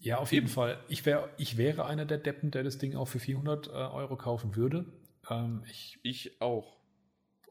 Ja, 0.00 0.18
auf 0.18 0.32
jeden 0.32 0.48
Fall. 0.48 0.78
Ich, 0.88 1.06
wär, 1.06 1.30
ich 1.38 1.56
wäre 1.56 1.86
einer 1.86 2.04
der 2.04 2.18
Deppen, 2.18 2.50
der 2.50 2.64
das 2.64 2.78
Ding 2.78 2.96
auch 2.96 3.06
für 3.06 3.20
400 3.20 3.68
äh, 3.68 3.70
Euro 3.70 4.16
kaufen 4.16 4.56
würde. 4.56 4.86
Ähm, 5.30 5.62
ich, 5.70 5.98
ich 6.02 6.40
auch. 6.40 6.76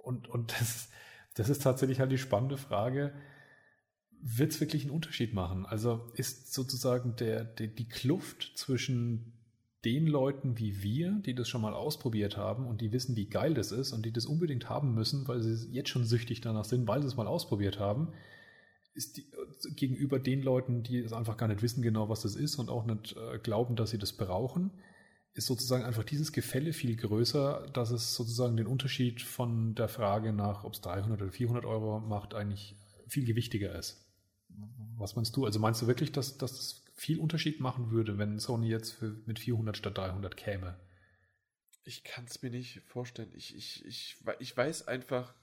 Und, 0.01 0.27
und 0.27 0.51
das, 0.59 0.89
das 1.35 1.47
ist 1.47 1.63
tatsächlich 1.63 2.01
halt 2.01 2.11
die 2.11 2.17
spannende 2.17 2.57
Frage 2.57 3.13
wird 4.25 4.51
es 4.51 4.61
wirklich 4.61 4.83
einen 4.83 4.91
Unterschied 4.91 5.33
machen? 5.33 5.65
Also 5.65 6.01
ist 6.15 6.53
sozusagen 6.53 7.15
der, 7.17 7.43
der, 7.43 7.67
die 7.67 7.87
Kluft 7.87 8.53
zwischen 8.55 9.33
den 9.83 10.07
Leuten 10.07 10.57
wie 10.57 10.81
wir, 10.81 11.11
die 11.25 11.35
das 11.35 11.49
schon 11.49 11.61
mal 11.61 11.73
ausprobiert 11.73 12.37
haben 12.37 12.65
und 12.65 12.79
die 12.79 12.93
wissen, 12.93 13.17
wie 13.17 13.27
geil 13.27 13.53
das 13.53 13.73
ist 13.73 13.91
und 13.91 14.05
die 14.05 14.13
das 14.13 14.25
unbedingt 14.25 14.69
haben 14.69 14.93
müssen, 14.93 15.27
weil 15.27 15.41
sie 15.41 15.69
jetzt 15.71 15.89
schon 15.89 16.05
süchtig 16.05 16.39
danach 16.39 16.63
sind, 16.63 16.87
weil 16.87 17.01
sie 17.01 17.07
es 17.07 17.17
mal 17.17 17.27
ausprobiert 17.27 17.79
haben, 17.79 18.13
ist 18.93 19.17
die, 19.17 19.25
gegenüber 19.75 20.19
den 20.19 20.41
Leuten, 20.41 20.83
die 20.83 20.99
es 20.99 21.11
einfach 21.11 21.35
gar 21.35 21.47
nicht 21.47 21.61
wissen 21.61 21.81
genau, 21.81 22.07
was 22.07 22.21
das 22.21 22.35
ist 22.35 22.55
und 22.55 22.69
auch 22.69 22.85
nicht 22.85 23.17
äh, 23.17 23.39
glauben, 23.39 23.75
dass 23.75 23.89
sie 23.89 23.97
das 23.97 24.13
brauchen, 24.13 24.71
ist 25.33 25.47
sozusagen 25.47 25.83
einfach 25.83 26.03
dieses 26.03 26.31
Gefälle 26.31 26.71
viel 26.71 26.95
größer, 26.95 27.67
dass 27.73 27.91
es 27.91 28.15
sozusagen 28.15 28.55
den 28.55 28.67
Unterschied 28.67 29.21
von 29.21 29.75
der 29.75 29.89
Frage 29.89 30.31
nach, 30.31 30.63
ob 30.63 30.75
es 30.75 30.81
300 30.81 31.21
oder 31.21 31.31
400 31.31 31.65
Euro 31.65 31.99
macht, 31.99 32.35
eigentlich 32.35 32.77
viel 33.07 33.25
gewichtiger 33.25 33.77
ist. 33.77 34.02
Was 34.97 35.15
meinst 35.15 35.35
du? 35.35 35.45
Also 35.45 35.59
meinst 35.59 35.81
du 35.81 35.87
wirklich, 35.87 36.11
dass, 36.11 36.37
dass 36.37 36.55
das 36.55 36.83
viel 36.95 37.19
Unterschied 37.19 37.59
machen 37.59 37.91
würde, 37.91 38.17
wenn 38.17 38.39
Sony 38.39 38.69
jetzt 38.69 38.91
für, 38.91 39.15
mit 39.25 39.39
400 39.39 39.75
statt 39.75 39.97
300 39.97 40.37
käme? 40.37 40.77
Ich 41.83 42.03
kann 42.03 42.25
es 42.25 42.41
mir 42.41 42.49
nicht 42.49 42.81
vorstellen. 42.85 43.31
Ich, 43.35 43.55
ich, 43.55 43.85
ich, 43.85 44.17
ich 44.39 44.55
weiß 44.55 44.87
einfach 44.87 45.33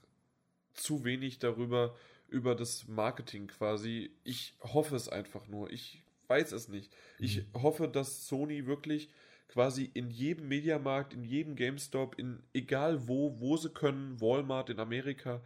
zu 0.73 1.03
wenig 1.03 1.39
darüber, 1.39 1.95
über 2.27 2.55
das 2.55 2.87
Marketing 2.87 3.47
quasi. 3.47 4.11
Ich 4.23 4.55
hoffe 4.61 4.95
es 4.95 5.09
einfach 5.09 5.47
nur. 5.47 5.69
Ich 5.71 6.01
weiß 6.27 6.53
es 6.53 6.69
nicht. 6.69 6.91
Ich 7.19 7.37
mhm. 7.37 7.61
hoffe, 7.61 7.87
dass 7.87 8.27
Sony 8.27 8.65
wirklich 8.65 9.09
quasi 9.49 9.91
in 9.93 10.09
jedem 10.09 10.47
Mediamarkt, 10.47 11.13
in 11.13 11.25
jedem 11.25 11.55
GameStop, 11.55 12.17
in 12.17 12.41
egal 12.53 13.07
wo, 13.07 13.39
wo 13.39 13.57
sie 13.57 13.69
können, 13.69 14.19
Walmart 14.21 14.69
in 14.69 14.79
Amerika, 14.79 15.43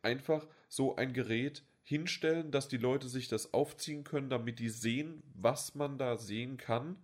einfach 0.00 0.46
so 0.68 0.94
ein 0.94 1.12
Gerät 1.12 1.64
hinstellen, 1.88 2.50
dass 2.50 2.68
die 2.68 2.76
Leute 2.76 3.08
sich 3.08 3.28
das 3.28 3.54
aufziehen 3.54 4.04
können, 4.04 4.28
damit 4.28 4.58
die 4.58 4.68
sehen, 4.68 5.22
was 5.34 5.74
man 5.74 5.96
da 5.96 6.18
sehen 6.18 6.58
kann. 6.58 6.96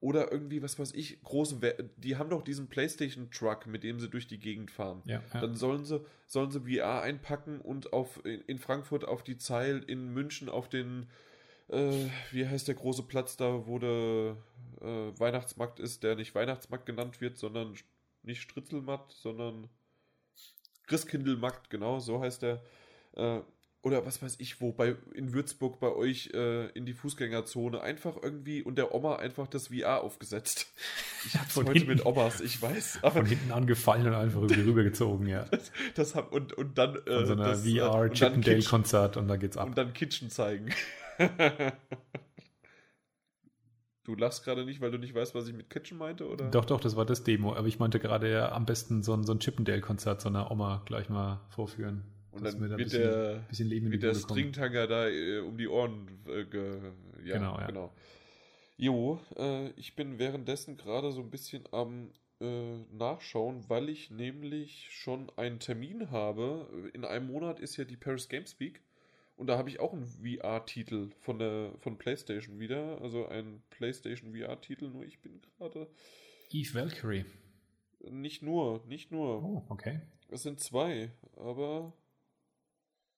Oder 0.00 0.32
irgendwie, 0.32 0.62
was 0.62 0.78
weiß 0.78 0.92
ich, 0.92 1.22
große, 1.22 1.60
We 1.60 1.90
die 1.98 2.16
haben 2.16 2.30
doch 2.30 2.42
diesen 2.42 2.68
PlayStation 2.68 3.30
Truck, 3.30 3.66
mit 3.66 3.82
dem 3.82 4.00
sie 4.00 4.08
durch 4.08 4.26
die 4.26 4.38
Gegend 4.38 4.70
fahren. 4.70 5.02
Ja, 5.04 5.22
ja. 5.34 5.40
Dann 5.40 5.54
sollen 5.54 5.84
sie, 5.84 6.02
sollen 6.26 6.50
sie 6.50 6.60
VR 6.60 7.02
einpacken 7.02 7.60
und 7.60 7.92
auf, 7.92 8.24
in 8.24 8.58
Frankfurt 8.58 9.04
auf 9.04 9.22
die 9.22 9.36
Zeil, 9.36 9.84
in 9.86 10.14
München 10.14 10.48
auf 10.48 10.70
den, 10.70 11.08
äh, 11.68 12.06
wie 12.30 12.46
heißt 12.46 12.68
der 12.68 12.74
große 12.74 13.02
Platz 13.02 13.36
da, 13.36 13.66
wo 13.66 13.78
der 13.78 14.36
äh, 14.80 15.20
Weihnachtsmarkt 15.20 15.78
ist, 15.78 16.04
der 16.04 16.14
nicht 16.14 16.34
Weihnachtsmarkt 16.34 16.86
genannt 16.86 17.20
wird, 17.20 17.36
sondern 17.36 17.74
nicht 18.22 18.40
Stritzelmatt, 18.40 19.12
sondern 19.12 19.68
Christkindlmarkt, 20.86 21.68
genau, 21.68 21.98
so 21.98 22.20
heißt 22.20 22.42
der. 22.42 22.62
Äh, 23.12 23.40
oder 23.86 24.04
was 24.04 24.20
weiß 24.20 24.38
ich 24.40 24.60
wo, 24.60 24.72
bei, 24.72 24.96
in 25.14 25.32
Würzburg 25.32 25.78
bei 25.78 25.94
euch 25.94 26.30
äh, 26.34 26.66
in 26.70 26.86
die 26.86 26.92
Fußgängerzone 26.92 27.80
einfach 27.80 28.16
irgendwie 28.20 28.60
und 28.60 28.78
der 28.78 28.92
Oma 28.92 29.14
einfach 29.14 29.46
das 29.46 29.68
VR 29.68 30.02
aufgesetzt. 30.02 30.66
Ich 31.24 31.34
hab's 31.38 31.54
heute 31.56 31.72
hinten, 31.72 31.88
mit 31.88 32.04
Omas, 32.04 32.40
ich 32.40 32.60
weiß. 32.60 32.98
Aber 33.02 33.12
von 33.12 33.26
hinten 33.26 33.52
angefallen 33.52 34.08
und 34.08 34.14
einfach 34.14 34.42
über 34.42 34.56
rübergezogen, 34.56 35.28
ja. 35.28 35.44
Das, 35.44 35.70
das 35.94 36.14
hab, 36.16 36.32
und, 36.32 36.52
und 36.54 36.76
dann 36.78 36.96
äh, 37.06 37.26
so 37.26 37.34
einer 37.34 37.54
VR 37.54 38.10
Chippendale 38.10 38.62
Konzert 38.64 39.16
und 39.16 39.28
da 39.28 39.36
geht's 39.36 39.56
ab. 39.56 39.68
Und 39.68 39.78
dann 39.78 39.92
Kitchen 39.92 40.30
zeigen. 40.30 40.70
Du 44.04 44.14
lachst 44.14 44.44
gerade 44.44 44.64
nicht, 44.64 44.80
weil 44.80 44.92
du 44.92 44.98
nicht 44.98 45.16
weißt, 45.16 45.34
was 45.34 45.48
ich 45.48 45.54
mit 45.54 45.68
Kitchen 45.68 45.98
meinte, 45.98 46.28
oder? 46.28 46.48
Doch, 46.52 46.64
doch, 46.64 46.78
das 46.78 46.94
war 46.94 47.04
das 47.04 47.24
Demo. 47.24 47.56
Aber 47.56 47.66
ich 47.66 47.80
meinte 47.80 47.98
gerade 47.98 48.30
ja 48.30 48.52
am 48.52 48.64
besten 48.64 49.02
so 49.02 49.12
ein, 49.12 49.24
so 49.24 49.32
ein 49.32 49.40
Chippendale-Konzert 49.40 50.20
so 50.20 50.28
einer 50.28 50.48
Oma 50.52 50.82
gleich 50.86 51.08
mal 51.08 51.40
vorführen. 51.48 52.04
Und 52.36 52.44
dann 52.44 52.60
wird 52.60 52.76
bisschen, 52.76 53.02
der, 53.02 53.44
bisschen 53.48 53.68
Leben 53.68 53.90
wird 53.90 54.02
der 54.02 54.14
Stringtanger 54.14 54.86
da 54.86 55.08
äh, 55.08 55.38
um 55.40 55.56
die 55.56 55.68
Ohren 55.68 56.08
äh, 56.26 56.44
ge, 56.44 56.80
ja, 57.24 57.38
genau, 57.38 57.58
ja. 57.58 57.66
genau. 57.66 57.92
Jo, 58.76 59.20
äh, 59.36 59.70
ich 59.70 59.96
bin 59.96 60.18
währenddessen 60.18 60.76
gerade 60.76 61.12
so 61.12 61.20
ein 61.20 61.30
bisschen 61.30 61.64
am 61.72 62.10
äh, 62.40 62.76
Nachschauen, 62.92 63.64
weil 63.68 63.88
ich 63.88 64.10
nämlich 64.10 64.88
schon 64.90 65.30
einen 65.36 65.58
Termin 65.58 66.10
habe. 66.10 66.68
In 66.92 67.04
einem 67.04 67.28
Monat 67.28 67.60
ist 67.60 67.76
ja 67.76 67.84
die 67.84 67.96
Paris 67.96 68.28
Games 68.28 68.60
Week. 68.60 68.82
Und 69.36 69.48
da 69.48 69.58
habe 69.58 69.68
ich 69.68 69.80
auch 69.80 69.92
einen 69.92 70.06
VR-Titel 70.06 71.10
von 71.20 71.38
der 71.38 71.72
von 71.80 71.98
PlayStation 71.98 72.58
wieder. 72.58 73.00
Also 73.02 73.26
einen 73.26 73.62
PlayStation 73.70 74.34
VR-Titel, 74.34 74.88
nur 74.88 75.04
ich 75.04 75.20
bin 75.20 75.40
gerade. 75.40 75.88
Eve 76.50 76.74
Valkyrie. 76.74 77.24
Nicht 78.10 78.42
nur, 78.42 78.82
nicht 78.86 79.10
nur. 79.10 79.42
Oh, 79.42 79.64
okay. 79.68 80.00
Es 80.28 80.42
sind 80.42 80.60
zwei, 80.60 81.10
aber 81.36 81.92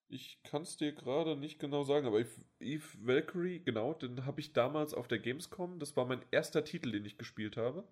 ich 0.09 0.43
kann 0.43 0.63
es 0.63 0.77
dir 0.77 0.93
gerade 0.93 1.37
nicht 1.37 1.59
genau 1.59 1.85
sagen, 1.85 2.07
aber 2.07 2.21
Eve 2.61 2.85
Valkyrie, 3.01 3.61
genau, 3.61 3.95
den 3.95 4.25
habe 4.25 4.41
ich 4.41 4.53
damals 4.53 4.95
auf 4.95 5.09
der 5.09 5.19
Gamescom. 5.19 5.79
Das 5.79 5.97
war 5.97 6.07
mein 6.07 6.23
erster 6.31 6.65
Titel, 6.65 6.93
den 6.93 7.05
ich 7.05 7.19
gespielt 7.19 7.57
habe. 7.57 7.85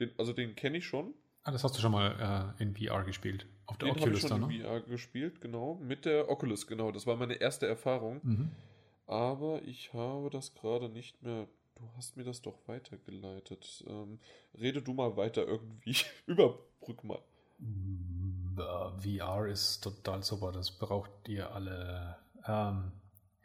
Den, 0.00 0.10
also 0.18 0.32
den 0.32 0.56
kenne 0.56 0.78
ich 0.78 0.86
schon. 0.86 1.14
Ah, 1.42 1.52
das 1.52 1.62
hast 1.62 1.76
du 1.76 1.80
schon 1.80 1.92
mal 1.92 2.54
äh, 2.58 2.62
in 2.62 2.74
VR 2.74 3.04
gespielt. 3.04 3.46
Auf 3.66 3.76
der 3.76 3.90
den 3.90 3.96
Oculus 3.98 4.24
ich 4.24 4.28
schon 4.28 4.40
dann, 4.40 4.50
in 4.50 4.58
ne? 4.58 4.64
VR 4.64 4.80
gespielt, 4.80 5.40
genau. 5.42 5.74
Mit 5.74 6.06
der 6.06 6.30
Oculus, 6.30 6.66
genau. 6.66 6.90
Das 6.90 7.06
war 7.06 7.16
meine 7.16 7.34
erste 7.34 7.66
Erfahrung. 7.66 8.20
Mhm. 8.22 8.50
Aber 9.06 9.60
ich 9.62 9.92
habe 9.92 10.30
das 10.30 10.54
gerade 10.54 10.88
nicht 10.88 11.22
mehr. 11.22 11.46
Du 11.74 11.82
hast 11.96 12.16
mir 12.16 12.24
das 12.24 12.40
doch 12.40 12.56
weitergeleitet. 12.66 13.84
Ähm, 13.86 14.18
rede 14.58 14.80
du 14.80 14.94
mal 14.94 15.16
weiter 15.16 15.46
irgendwie. 15.46 15.96
Überbrück 16.26 17.04
mal. 17.04 17.20
VR 18.56 19.46
ist 19.46 19.80
total 19.80 20.22
super, 20.22 20.52
das 20.52 20.70
braucht 20.70 21.10
ihr 21.28 21.52
alle. 21.52 22.16
Ähm, 22.46 22.92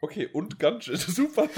okay, 0.00 0.26
und 0.26 0.58
ganz 0.58 0.84
super. 0.86 1.48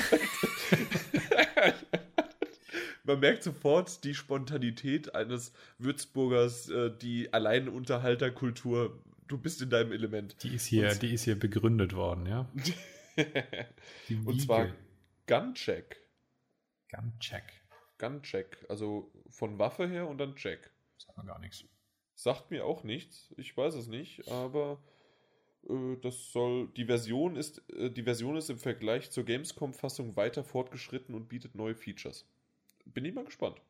Man 3.05 3.19
merkt 3.21 3.43
sofort 3.43 4.05
die 4.05 4.15
Spontanität 4.15 5.15
eines 5.15 5.53
Würzburgers, 5.79 6.69
äh, 6.69 6.91
die 6.97 7.33
Alleinunterhalterkultur. 7.33 9.03
Du 9.27 9.39
bist 9.39 9.61
in 9.61 9.71
deinem 9.71 9.93
Element. 9.93 10.43
Die 10.43 10.55
ist 10.55 10.67
hier, 10.67 10.91
und, 10.91 11.03
die 11.03 11.15
ist 11.15 11.25
hier 11.25 11.39
begründet 11.39 11.95
worden, 11.95 12.27
ja. 12.27 12.49
und 14.25 14.41
zwar 14.41 14.69
Guncheck. 15.27 16.01
Guncheck. 16.91 17.63
Guncheck, 17.99 18.65
also 18.69 19.13
von 19.31 19.59
Waffe 19.59 19.89
her 19.89 20.09
und 20.09 20.19
dann 20.19 20.35
Check. 20.37 20.71
Sagt 20.99 21.17
man 21.17 21.27
gar 21.27 21.39
nichts. 21.39 21.65
Sagt 22.23 22.53
mir 22.53 22.65
auch 22.65 22.85
nichts. 22.85 23.35
Ich 23.37 23.57
weiß 23.57 23.75
es 23.75 23.89
nicht, 23.89 24.29
aber 24.29 24.81
äh, 25.69 25.97
das 26.03 26.31
soll. 26.31 26.69
Die 26.77 26.85
Version 26.85 27.35
ist, 27.35 27.69
äh, 27.73 27.91
die 27.91 28.05
Version 28.05 28.37
ist 28.37 28.49
im 28.49 28.59
Vergleich 28.59 29.11
zur 29.11 29.25
Gamescom-Fassung 29.25 30.15
weiter 30.15 30.45
fortgeschritten 30.45 31.17
und 31.17 31.29
bietet 31.29 31.57
neue 31.57 31.75
Features. 31.75 32.25
Bin 32.85 33.05
ich 33.05 33.13
mal 33.13 33.25
gespannt. 33.25 33.61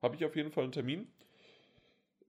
Habe 0.00 0.14
ich 0.14 0.24
auf 0.24 0.36
jeden 0.36 0.52
Fall 0.52 0.62
einen 0.62 0.72
Termin. 0.72 1.08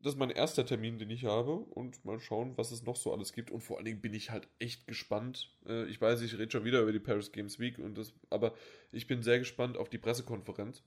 Das 0.01 0.13
ist 0.13 0.19
mein 0.19 0.31
erster 0.31 0.65
Termin, 0.65 0.97
den 0.97 1.11
ich 1.11 1.25
habe. 1.25 1.53
Und 1.53 2.03
mal 2.05 2.19
schauen, 2.19 2.57
was 2.57 2.71
es 2.71 2.81
noch 2.81 2.95
so 2.95 3.13
alles 3.13 3.31
gibt. 3.31 3.51
Und 3.51 3.61
vor 3.61 3.77
allen 3.77 3.85
Dingen 3.85 4.01
bin 4.01 4.15
ich 4.15 4.31
halt 4.31 4.47
echt 4.57 4.87
gespannt. 4.87 5.55
Äh, 5.67 5.85
ich 5.85 6.01
weiß, 6.01 6.23
ich 6.23 6.39
rede 6.39 6.51
schon 6.51 6.65
wieder 6.65 6.81
über 6.81 6.91
die 6.91 6.99
Paris 6.99 7.31
Games 7.31 7.59
Week, 7.59 7.77
und 7.77 7.99
das, 7.99 8.15
aber 8.31 8.55
ich 8.91 9.05
bin 9.05 9.21
sehr 9.21 9.37
gespannt 9.37 9.77
auf 9.77 9.89
die 9.89 9.99
Pressekonferenz 9.99 10.81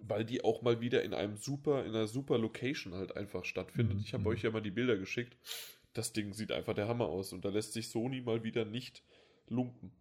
weil 0.00 0.24
die 0.24 0.44
auch 0.44 0.62
mal 0.62 0.80
wieder 0.80 1.02
in 1.02 1.14
einem 1.14 1.36
super, 1.36 1.84
in 1.84 1.94
einer 1.94 2.06
super 2.06 2.38
Location 2.38 2.94
halt 2.94 3.16
einfach 3.16 3.44
stattfindet. 3.44 3.96
Mhm. 3.96 4.02
Ich 4.04 4.14
habe 4.14 4.22
mhm. 4.22 4.28
euch 4.28 4.42
ja 4.42 4.50
mal 4.50 4.62
die 4.62 4.70
Bilder 4.70 4.96
geschickt 4.96 5.36
das 5.98 6.12
Ding 6.12 6.32
sieht 6.32 6.52
einfach 6.52 6.74
der 6.74 6.88
Hammer 6.88 7.06
aus 7.06 7.32
und 7.32 7.44
da 7.44 7.48
lässt 7.50 7.72
sich 7.72 7.90
Sony 7.90 8.20
mal 8.20 8.44
wieder 8.44 8.64
nicht 8.64 9.02
lumpen. 9.48 9.92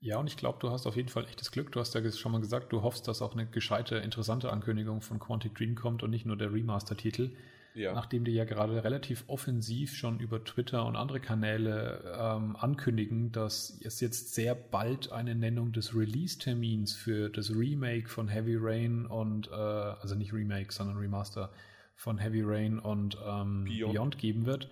Ja, 0.00 0.18
und 0.18 0.28
ich 0.28 0.36
glaube, 0.36 0.58
du 0.60 0.70
hast 0.70 0.86
auf 0.86 0.96
jeden 0.96 1.08
Fall 1.08 1.24
echtes 1.24 1.50
Glück. 1.50 1.72
Du 1.72 1.80
hast 1.80 1.94
ja 1.94 2.10
schon 2.12 2.32
mal 2.32 2.40
gesagt, 2.40 2.72
du 2.72 2.82
hoffst, 2.82 3.08
dass 3.08 3.20
auch 3.20 3.32
eine 3.32 3.46
gescheite, 3.46 3.96
interessante 3.96 4.50
Ankündigung 4.50 5.02
von 5.02 5.18
Quantic 5.18 5.54
Dream 5.56 5.74
kommt 5.74 6.02
und 6.02 6.10
nicht 6.10 6.24
nur 6.24 6.36
der 6.36 6.52
Remaster-Titel. 6.52 7.34
Ja. 7.78 7.94
Nachdem 7.94 8.24
die 8.24 8.32
ja 8.32 8.44
gerade 8.44 8.82
relativ 8.84 9.24
offensiv 9.28 9.94
schon 9.94 10.20
über 10.20 10.44
Twitter 10.44 10.84
und 10.84 10.96
andere 10.96 11.20
Kanäle 11.20 12.14
ähm, 12.18 12.56
ankündigen, 12.56 13.32
dass 13.32 13.78
es 13.82 14.00
jetzt 14.00 14.34
sehr 14.34 14.54
bald 14.54 15.12
eine 15.12 15.34
Nennung 15.34 15.72
des 15.72 15.94
Release-Termins 15.94 16.94
für 16.94 17.30
das 17.30 17.50
Remake 17.50 18.08
von 18.08 18.28
Heavy 18.28 18.56
Rain 18.58 19.06
und, 19.06 19.48
äh, 19.48 19.54
also 19.54 20.14
nicht 20.14 20.32
Remake, 20.32 20.72
sondern 20.72 20.96
Remaster 20.96 21.50
von 21.94 22.18
Heavy 22.18 22.42
Rain 22.42 22.78
und 22.78 23.16
ähm, 23.26 23.64
Beyond. 23.64 23.92
Beyond 23.92 24.18
geben 24.18 24.46
wird 24.46 24.68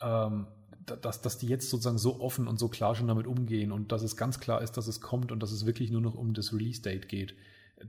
ähm, 0.00 0.46
dass, 0.86 1.20
dass 1.20 1.38
die 1.38 1.46
jetzt 1.46 1.70
sozusagen 1.70 1.98
so 1.98 2.20
offen 2.20 2.48
und 2.48 2.58
so 2.58 2.68
klar 2.68 2.94
schon 2.94 3.08
damit 3.08 3.26
umgehen 3.26 3.72
und 3.72 3.92
dass 3.92 4.02
es 4.02 4.16
ganz 4.16 4.40
klar 4.40 4.62
ist, 4.62 4.76
dass 4.76 4.86
es 4.86 5.00
kommt 5.00 5.30
und 5.30 5.40
dass 5.40 5.52
es 5.52 5.66
wirklich 5.66 5.90
nur 5.90 6.00
noch 6.00 6.14
um 6.14 6.34
das 6.34 6.52
Release-Date 6.52 7.08
geht, 7.08 7.34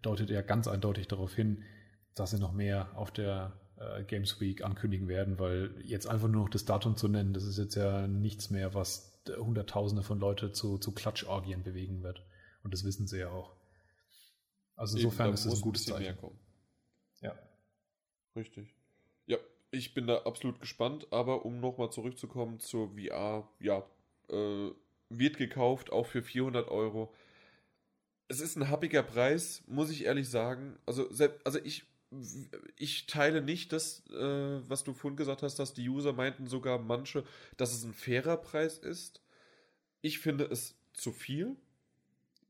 deutet 0.02 0.30
ja 0.30 0.42
ganz 0.42 0.68
eindeutig 0.68 1.08
darauf 1.08 1.34
hin, 1.34 1.64
dass 2.16 2.32
sie 2.32 2.40
noch 2.40 2.52
mehr 2.52 2.90
auf 2.96 3.12
der 3.12 3.54
äh, 3.82 4.04
Games 4.04 4.40
Week 4.40 4.64
ankündigen 4.64 5.08
werden, 5.08 5.40
weil 5.40 5.74
jetzt 5.84 6.08
einfach 6.08 6.28
nur 6.28 6.44
noch 6.44 6.50
das 6.50 6.66
Datum 6.66 6.96
zu 6.96 7.08
nennen, 7.08 7.34
das 7.34 7.44
ist 7.44 7.58
jetzt 7.58 7.76
ja 7.76 8.08
nichts 8.08 8.50
mehr, 8.50 8.74
was 8.74 9.22
Hunderttausende 9.28 10.04
von 10.04 10.20
Leute 10.20 10.52
zu, 10.52 10.78
zu 10.78 10.94
Klatschorgien 10.94 11.64
bewegen 11.64 12.04
wird. 12.04 12.24
Und 12.64 12.74
das 12.74 12.84
wissen 12.84 13.08
sie 13.08 13.20
ja 13.20 13.30
auch. 13.30 13.56
Also 14.76 14.98
insofern 14.98 15.28
Eben, 15.28 15.34
ist 15.36 15.46
es 15.46 15.56
ein 15.56 15.62
gutes 15.62 15.86
Zeichen. 15.86 16.18
Ja. 17.22 17.36
Richtig 18.36 18.76
ich 19.72 19.94
bin 19.94 20.06
da 20.06 20.20
absolut 20.24 20.60
gespannt, 20.60 21.08
aber 21.12 21.46
um 21.46 21.60
nochmal 21.60 21.92
zurückzukommen 21.92 22.60
zur 22.60 22.90
VR, 22.90 23.50
ja, 23.60 23.86
äh, 24.30 24.70
wird 25.10 25.38
gekauft, 25.38 25.92
auch 25.92 26.06
für 26.06 26.22
400 26.22 26.70
Euro. 26.70 27.14
Es 28.28 28.40
ist 28.40 28.58
ein 28.58 28.70
happiger 28.70 29.04
Preis, 29.04 29.64
muss 29.68 29.90
ich 29.90 30.06
ehrlich 30.06 30.30
sagen. 30.30 30.78
Also, 30.86 31.10
also 31.44 31.60
ich, 31.64 31.86
ich 32.78 33.06
teile 33.06 33.42
nicht 33.42 33.72
das, 33.72 34.04
äh, 34.10 34.70
was 34.70 34.84
du 34.84 34.94
vorhin 34.94 35.18
gesagt 35.18 35.44
hast, 35.44 35.60
dass 35.60 35.74
die 35.74 35.88
User 35.88 36.14
meinten 36.14 36.48
sogar 36.48 36.80
manche, 36.80 37.24
dass 37.58 37.74
es 37.74 37.84
ein 37.84 37.94
fairer 37.94 38.38
Preis 38.38 38.78
ist. 38.78 39.22
Ich 40.02 40.20
finde 40.20 40.46
es 40.46 40.76
zu 40.94 41.12
viel, 41.12 41.56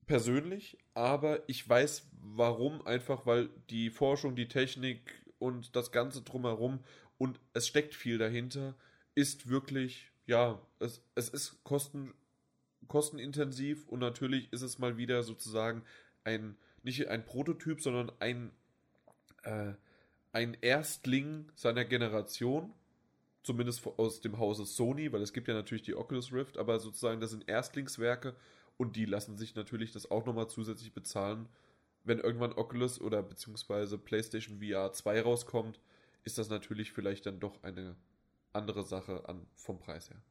persönlich, 0.08 0.78
aber 0.94 1.48
ich 1.48 1.68
weiß 1.68 2.10
warum, 2.22 2.86
einfach 2.86 3.26
weil 3.26 3.50
die 3.70 3.90
Forschung, 3.90 4.36
die 4.36 4.48
Technik 4.48 5.24
und 5.40 5.76
das 5.76 5.92
Ganze 5.92 6.22
drumherum 6.22 6.84
und 7.18 7.40
es 7.54 7.68
steckt 7.68 7.94
viel 7.96 8.18
dahinter, 8.18 8.76
ist 9.16 9.48
wirklich, 9.48 10.12
ja, 10.26 10.62
es, 10.80 11.04
es 11.16 11.30
ist 11.30 11.64
kosten, 11.64 12.14
kostenintensiv 12.88 13.88
und 13.88 14.00
natürlich 14.00 14.52
ist 14.52 14.64
es 14.64 14.80
mal 14.80 14.98
wieder 14.98 15.24
sozusagen 15.24 15.84
ein, 16.24 16.58
nicht 16.84 17.08
ein 17.08 17.26
Prototyp, 17.26 17.82
sondern 17.82 18.12
ein, 18.20 18.52
äh, 19.44 19.74
ein 20.32 20.56
Erstling 20.62 21.52
seiner 21.56 21.86
Generation, 21.86 22.74
zumindest 23.44 23.86
aus 23.86 24.22
dem 24.22 24.38
Hause 24.38 24.66
Sony, 24.66 25.12
weil 25.12 25.22
es 25.22 25.34
gibt 25.34 25.48
ja 25.48 25.54
natürlich 25.54 25.84
die 25.84 25.96
Oculus 25.96 26.32
Rift, 26.32 26.58
aber 26.58 26.80
sozusagen 26.80 27.20
das 27.20 27.32
sind 27.32 27.48
Erstlingswerke 27.48 28.36
und 28.78 28.96
die 28.96 29.06
lassen 29.06 29.38
sich 29.38 29.56
natürlich 29.56 29.92
das 29.92 30.10
auch 30.10 30.26
nochmal 30.26 30.50
zusätzlich 30.50 30.94
bezahlen. 30.94 31.48
Wenn 32.04 32.20
irgendwann 32.20 32.54
Oculus 32.54 33.00
oder 33.00 33.22
beziehungsweise 33.22 33.98
PlayStation 33.98 34.60
VR 34.60 34.92
2 34.92 35.22
rauskommt, 35.22 35.80
ist 36.24 36.38
das 36.38 36.50
natürlich 36.50 36.92
vielleicht 36.92 37.26
dann 37.26 37.40
doch 37.40 37.64
eine 37.64 37.96
andere 38.54 38.84
Sache 38.84 39.28
an, 39.28 39.46
vom 39.56 39.80
Preis 39.80 40.10
her. 40.10 40.22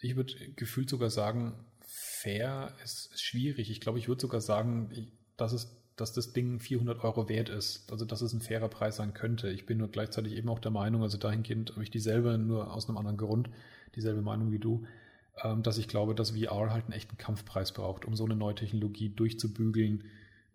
Ich 0.00 0.16
würde 0.16 0.34
gefühlt 0.52 0.90
sogar 0.90 1.10
sagen, 1.10 1.54
fair 1.86 2.74
ist 2.82 3.20
schwierig. 3.20 3.70
Ich 3.70 3.80
glaube, 3.80 3.98
ich 3.98 4.08
würde 4.08 4.20
sogar 4.20 4.40
sagen, 4.40 5.10
dass, 5.36 5.52
es, 5.52 5.76
dass 5.96 6.12
das 6.12 6.32
Ding 6.32 6.58
400 6.58 7.04
Euro 7.04 7.28
wert 7.28 7.48
ist. 7.48 7.90
Also, 7.90 8.04
dass 8.04 8.20
es 8.20 8.32
ein 8.32 8.40
fairer 8.40 8.68
Preis 8.68 8.96
sein 8.96 9.14
könnte. 9.14 9.50
Ich 9.50 9.66
bin 9.66 9.78
nur 9.78 9.88
gleichzeitig 9.88 10.34
eben 10.34 10.48
auch 10.48 10.58
der 10.58 10.70
Meinung, 10.70 11.02
also 11.02 11.18
dahingehend 11.18 11.72
habe 11.72 11.82
ich 11.82 11.90
dieselbe, 11.90 12.38
nur 12.38 12.72
aus 12.72 12.88
einem 12.88 12.98
anderen 12.98 13.16
Grund, 13.16 13.50
dieselbe 13.94 14.22
Meinung 14.22 14.50
wie 14.50 14.58
du, 14.58 14.84
ähm, 15.42 15.62
dass 15.62 15.78
ich 15.78 15.88
glaube, 15.88 16.14
dass 16.14 16.30
VR 16.30 16.70
halt 16.70 16.84
einen 16.84 16.94
echten 16.94 17.16
Kampfpreis 17.16 17.72
braucht, 17.72 18.04
um 18.04 18.14
so 18.14 18.24
eine 18.24 18.36
neue 18.36 18.54
Technologie 18.54 19.08
durchzubügeln 19.08 20.04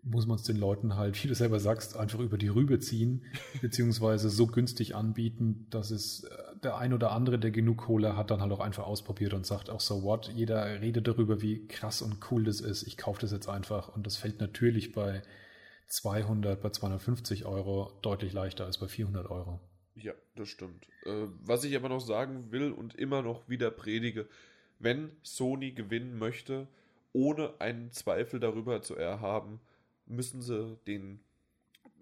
muss 0.02 0.26
man 0.26 0.36
es 0.36 0.42
den 0.44 0.56
Leuten 0.56 0.96
halt, 0.96 1.22
wie 1.22 1.28
du 1.28 1.34
selber 1.34 1.60
sagst, 1.60 1.96
einfach 1.96 2.20
über 2.20 2.38
die 2.38 2.48
Rübe 2.48 2.78
ziehen, 2.80 3.22
beziehungsweise 3.60 4.30
so 4.30 4.46
günstig 4.46 4.94
anbieten, 4.94 5.66
dass 5.70 5.90
es 5.90 6.24
äh, 6.24 6.28
der 6.62 6.76
ein 6.76 6.92
oder 6.92 7.12
andere, 7.12 7.38
der 7.38 7.50
genug 7.50 7.78
Kohle 7.78 8.16
hat, 8.16 8.30
dann 8.30 8.40
halt 8.40 8.52
auch 8.52 8.60
einfach 8.60 8.86
ausprobiert 8.86 9.34
und 9.34 9.46
sagt 9.46 9.70
auch 9.70 9.80
so 9.80 10.02
what. 10.02 10.30
Jeder 10.34 10.80
redet 10.80 11.08
darüber, 11.08 11.40
wie 11.40 11.66
krass 11.66 12.02
und 12.02 12.18
cool 12.30 12.44
das 12.44 12.60
ist. 12.60 12.82
Ich 12.82 12.96
kaufe 12.96 13.20
das 13.20 13.32
jetzt 13.32 13.48
einfach 13.48 13.94
und 13.94 14.06
das 14.06 14.16
fällt 14.16 14.40
natürlich 14.40 14.92
bei 14.92 15.22
200, 15.88 16.60
bei 16.60 16.70
250 16.70 17.46
Euro 17.46 17.92
deutlich 18.02 18.32
leichter 18.32 18.64
als 18.64 18.78
bei 18.78 18.88
400 18.88 19.30
Euro. 19.30 19.60
Ja, 19.94 20.12
das 20.36 20.48
stimmt. 20.48 20.86
Äh, 21.04 21.26
was 21.42 21.64
ich 21.64 21.76
aber 21.76 21.88
noch 21.88 22.00
sagen 22.00 22.52
will 22.52 22.72
und 22.72 22.94
immer 22.94 23.22
noch 23.22 23.48
wieder 23.48 23.70
predige, 23.70 24.28
wenn 24.78 25.10
Sony 25.22 25.72
gewinnen 25.72 26.18
möchte, 26.18 26.68
ohne 27.12 27.54
einen 27.60 27.90
Zweifel 27.92 28.40
darüber 28.40 28.82
zu 28.82 28.94
erhaben, 28.96 29.60
müssen 30.06 30.42
sie 30.42 30.78
den, 30.86 31.20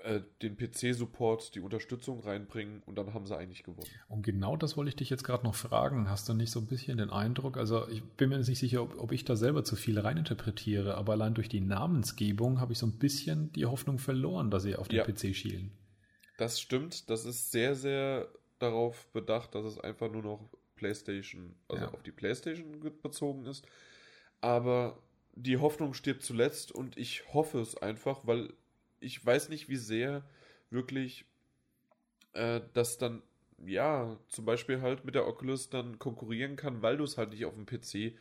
äh, 0.01 0.21
den 0.43 0.57
PC-Support, 0.57 1.55
die 1.55 1.61
Unterstützung 1.61 2.21
reinbringen 2.21 2.83
und 2.87 2.97
dann 2.97 3.15
haben 3.15 3.27
sie 3.27 3.37
eigentlich 3.37 3.63
gewonnen. 3.63 3.89
Und 4.09 4.23
genau 4.23 4.57
das 4.57 4.77
wollte 4.77 4.91
ich 4.91 4.97
dich 4.97 5.11
jetzt 5.11 5.25
gerade 5.25 5.45
noch 5.45 5.55
fragen. 5.55 6.09
Hast 6.09 6.29
du 6.29 6.35
nicht 6.35 6.51
so 6.51 6.61
ein 6.61 6.67
bisschen 6.67 6.99
den 6.99 7.11
Eindruck, 7.11 7.57
also 7.57 7.89
ich 7.89 8.03
bin 8.03 8.31
mir 8.31 8.37
jetzt 8.37 8.49
nicht 8.49 8.59
sicher, 8.59 8.83
ob, 8.83 8.99
ob 8.99 9.13
ich 9.13 9.25
da 9.25 9.37
selber 9.37 9.65
zu 9.65 9.77
viel 9.77 9.99
reininterpretiere, 9.99 10.97
aber 10.97 11.13
allein 11.13 11.35
durch 11.35 11.49
die 11.49 11.61
Namensgebung 11.61 12.61
habe 12.61 12.73
ich 12.73 12.79
so 12.79 12.87
ein 12.87 12.99
bisschen 12.99 13.53
die 13.53 13.67
Hoffnung 13.67 13.99
verloren, 13.99 14.51
dass 14.51 14.63
sie 14.63 14.77
auf 14.77 14.89
den 14.89 14.99
ja. 14.99 15.05
PC 15.05 15.35
schielen. 15.35 15.73
Das 16.39 16.61
stimmt, 16.61 17.11
das 17.11 17.25
ist 17.25 17.51
sehr, 17.51 17.75
sehr 17.75 18.29
darauf 18.59 19.07
bedacht, 19.13 19.55
dass 19.55 19.65
es 19.65 19.79
einfach 19.79 20.11
nur 20.11 20.23
noch 20.23 20.49
PlayStation, 20.77 21.55
also 21.69 21.85
ja. 21.85 21.91
auf 21.93 22.03
die 22.03 22.13
PlayStation 22.13 22.81
bezogen 23.03 23.47
ist. 23.47 23.67
Aber 24.41 25.03
die 25.35 25.59
Hoffnung 25.59 25.95
stirbt 25.95 26.23
zuletzt 26.23 26.73
und 26.73 26.97
ich 26.97 27.33
hoffe 27.33 27.61
es 27.61 27.77
einfach, 27.77 28.27
weil 28.27 28.53
ich 29.01 29.25
weiß 29.25 29.49
nicht, 29.49 29.69
wie 29.69 29.77
sehr 29.77 30.25
wirklich 30.71 31.25
äh, 32.33 32.61
das 32.75 32.99
dann, 32.99 33.23
ja, 33.65 34.19
zum 34.29 34.45
Beispiel 34.45 34.81
halt 34.81 35.05
mit 35.05 35.15
der 35.15 35.27
Oculus 35.27 35.71
dann 35.71 35.99
konkurrieren 35.99 36.57
kann, 36.57 36.83
weil 36.83 36.97
du 36.97 37.05
es 37.05 37.19
halt 37.19 37.31
nicht 37.31 37.45
auf 37.45 37.55
dem 37.55 37.67
PC 37.67 38.17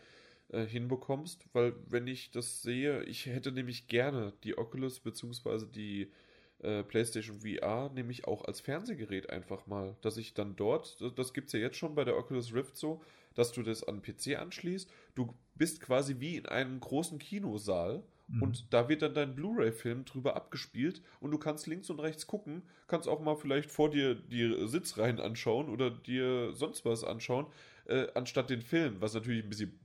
äh, 0.50 0.66
hinbekommst. 0.66 1.46
Weil, 1.54 1.74
wenn 1.88 2.08
ich 2.08 2.32
das 2.32 2.62
sehe, 2.62 3.04
ich 3.04 3.26
hätte 3.26 3.52
nämlich 3.52 3.88
gerne 3.88 4.34
die 4.44 4.58
Oculus 4.58 5.00
bzw. 5.00 5.66
die 5.66 6.12
äh, 6.60 6.84
PlayStation 6.84 7.42
VR 7.42 7.92
nämlich 7.94 8.26
auch 8.26 8.46
als 8.46 8.62
Fernsehgerät 8.62 9.30
einfach 9.30 9.68
mal, 9.68 9.96
dass 10.02 10.18
ich 10.18 10.34
dann 10.34 10.56
dort, 10.56 10.98
das 11.18 11.34
gibt 11.34 11.48
es 11.48 11.54
ja 11.54 11.60
jetzt 11.60 11.78
schon 11.78 11.96
bei 11.96 12.04
der 12.04 12.18
Oculus 12.18 12.54
Rift 12.54 12.78
so, 12.78 13.04
dass 13.36 13.52
du 13.52 13.62
das 13.62 13.84
an 13.84 14.02
den 14.02 14.16
PC 14.16 14.40
anschließt. 14.40 14.90
Du 15.13 15.36
bist 15.54 15.82
quasi 15.82 16.20
wie 16.20 16.38
in 16.38 16.48
einem 16.48 16.80
großen 16.80 17.20
Kinosaal 17.20 18.04
mhm. 18.28 18.44
und 18.44 18.74
da 18.74 18.90
wird 18.90 19.02
dann 19.02 19.13
dein 19.13 19.36
Blu-ray-Film 19.36 20.06
drüber 20.06 20.36
abgespielt 20.36 21.02
und 21.20 21.32
du 21.32 21.38
kannst 21.38 21.68
links 21.68 21.90
und 21.90 22.00
rechts 22.00 22.28
gucken, 22.28 22.63
kannst 22.88 23.08
auch 23.08 23.22
mal 23.22 23.36
vielleicht 23.36 23.72
vor 23.72 23.90
dir 23.90 24.16
die 24.16 24.68
Sitzreihen 24.68 25.20
anschauen 25.20 25.70
oder 25.70 25.90
dir 25.90 26.54
sonst 26.54 26.86
was 26.86 27.04
anschauen, 27.04 27.48
äh, 27.86 28.08
anstatt 28.16 28.50
den 28.50 28.62
Film, 28.62 28.98
was 29.00 29.13
natürlich 29.13 29.44
ein 29.44 29.50
bisschen 29.50 29.80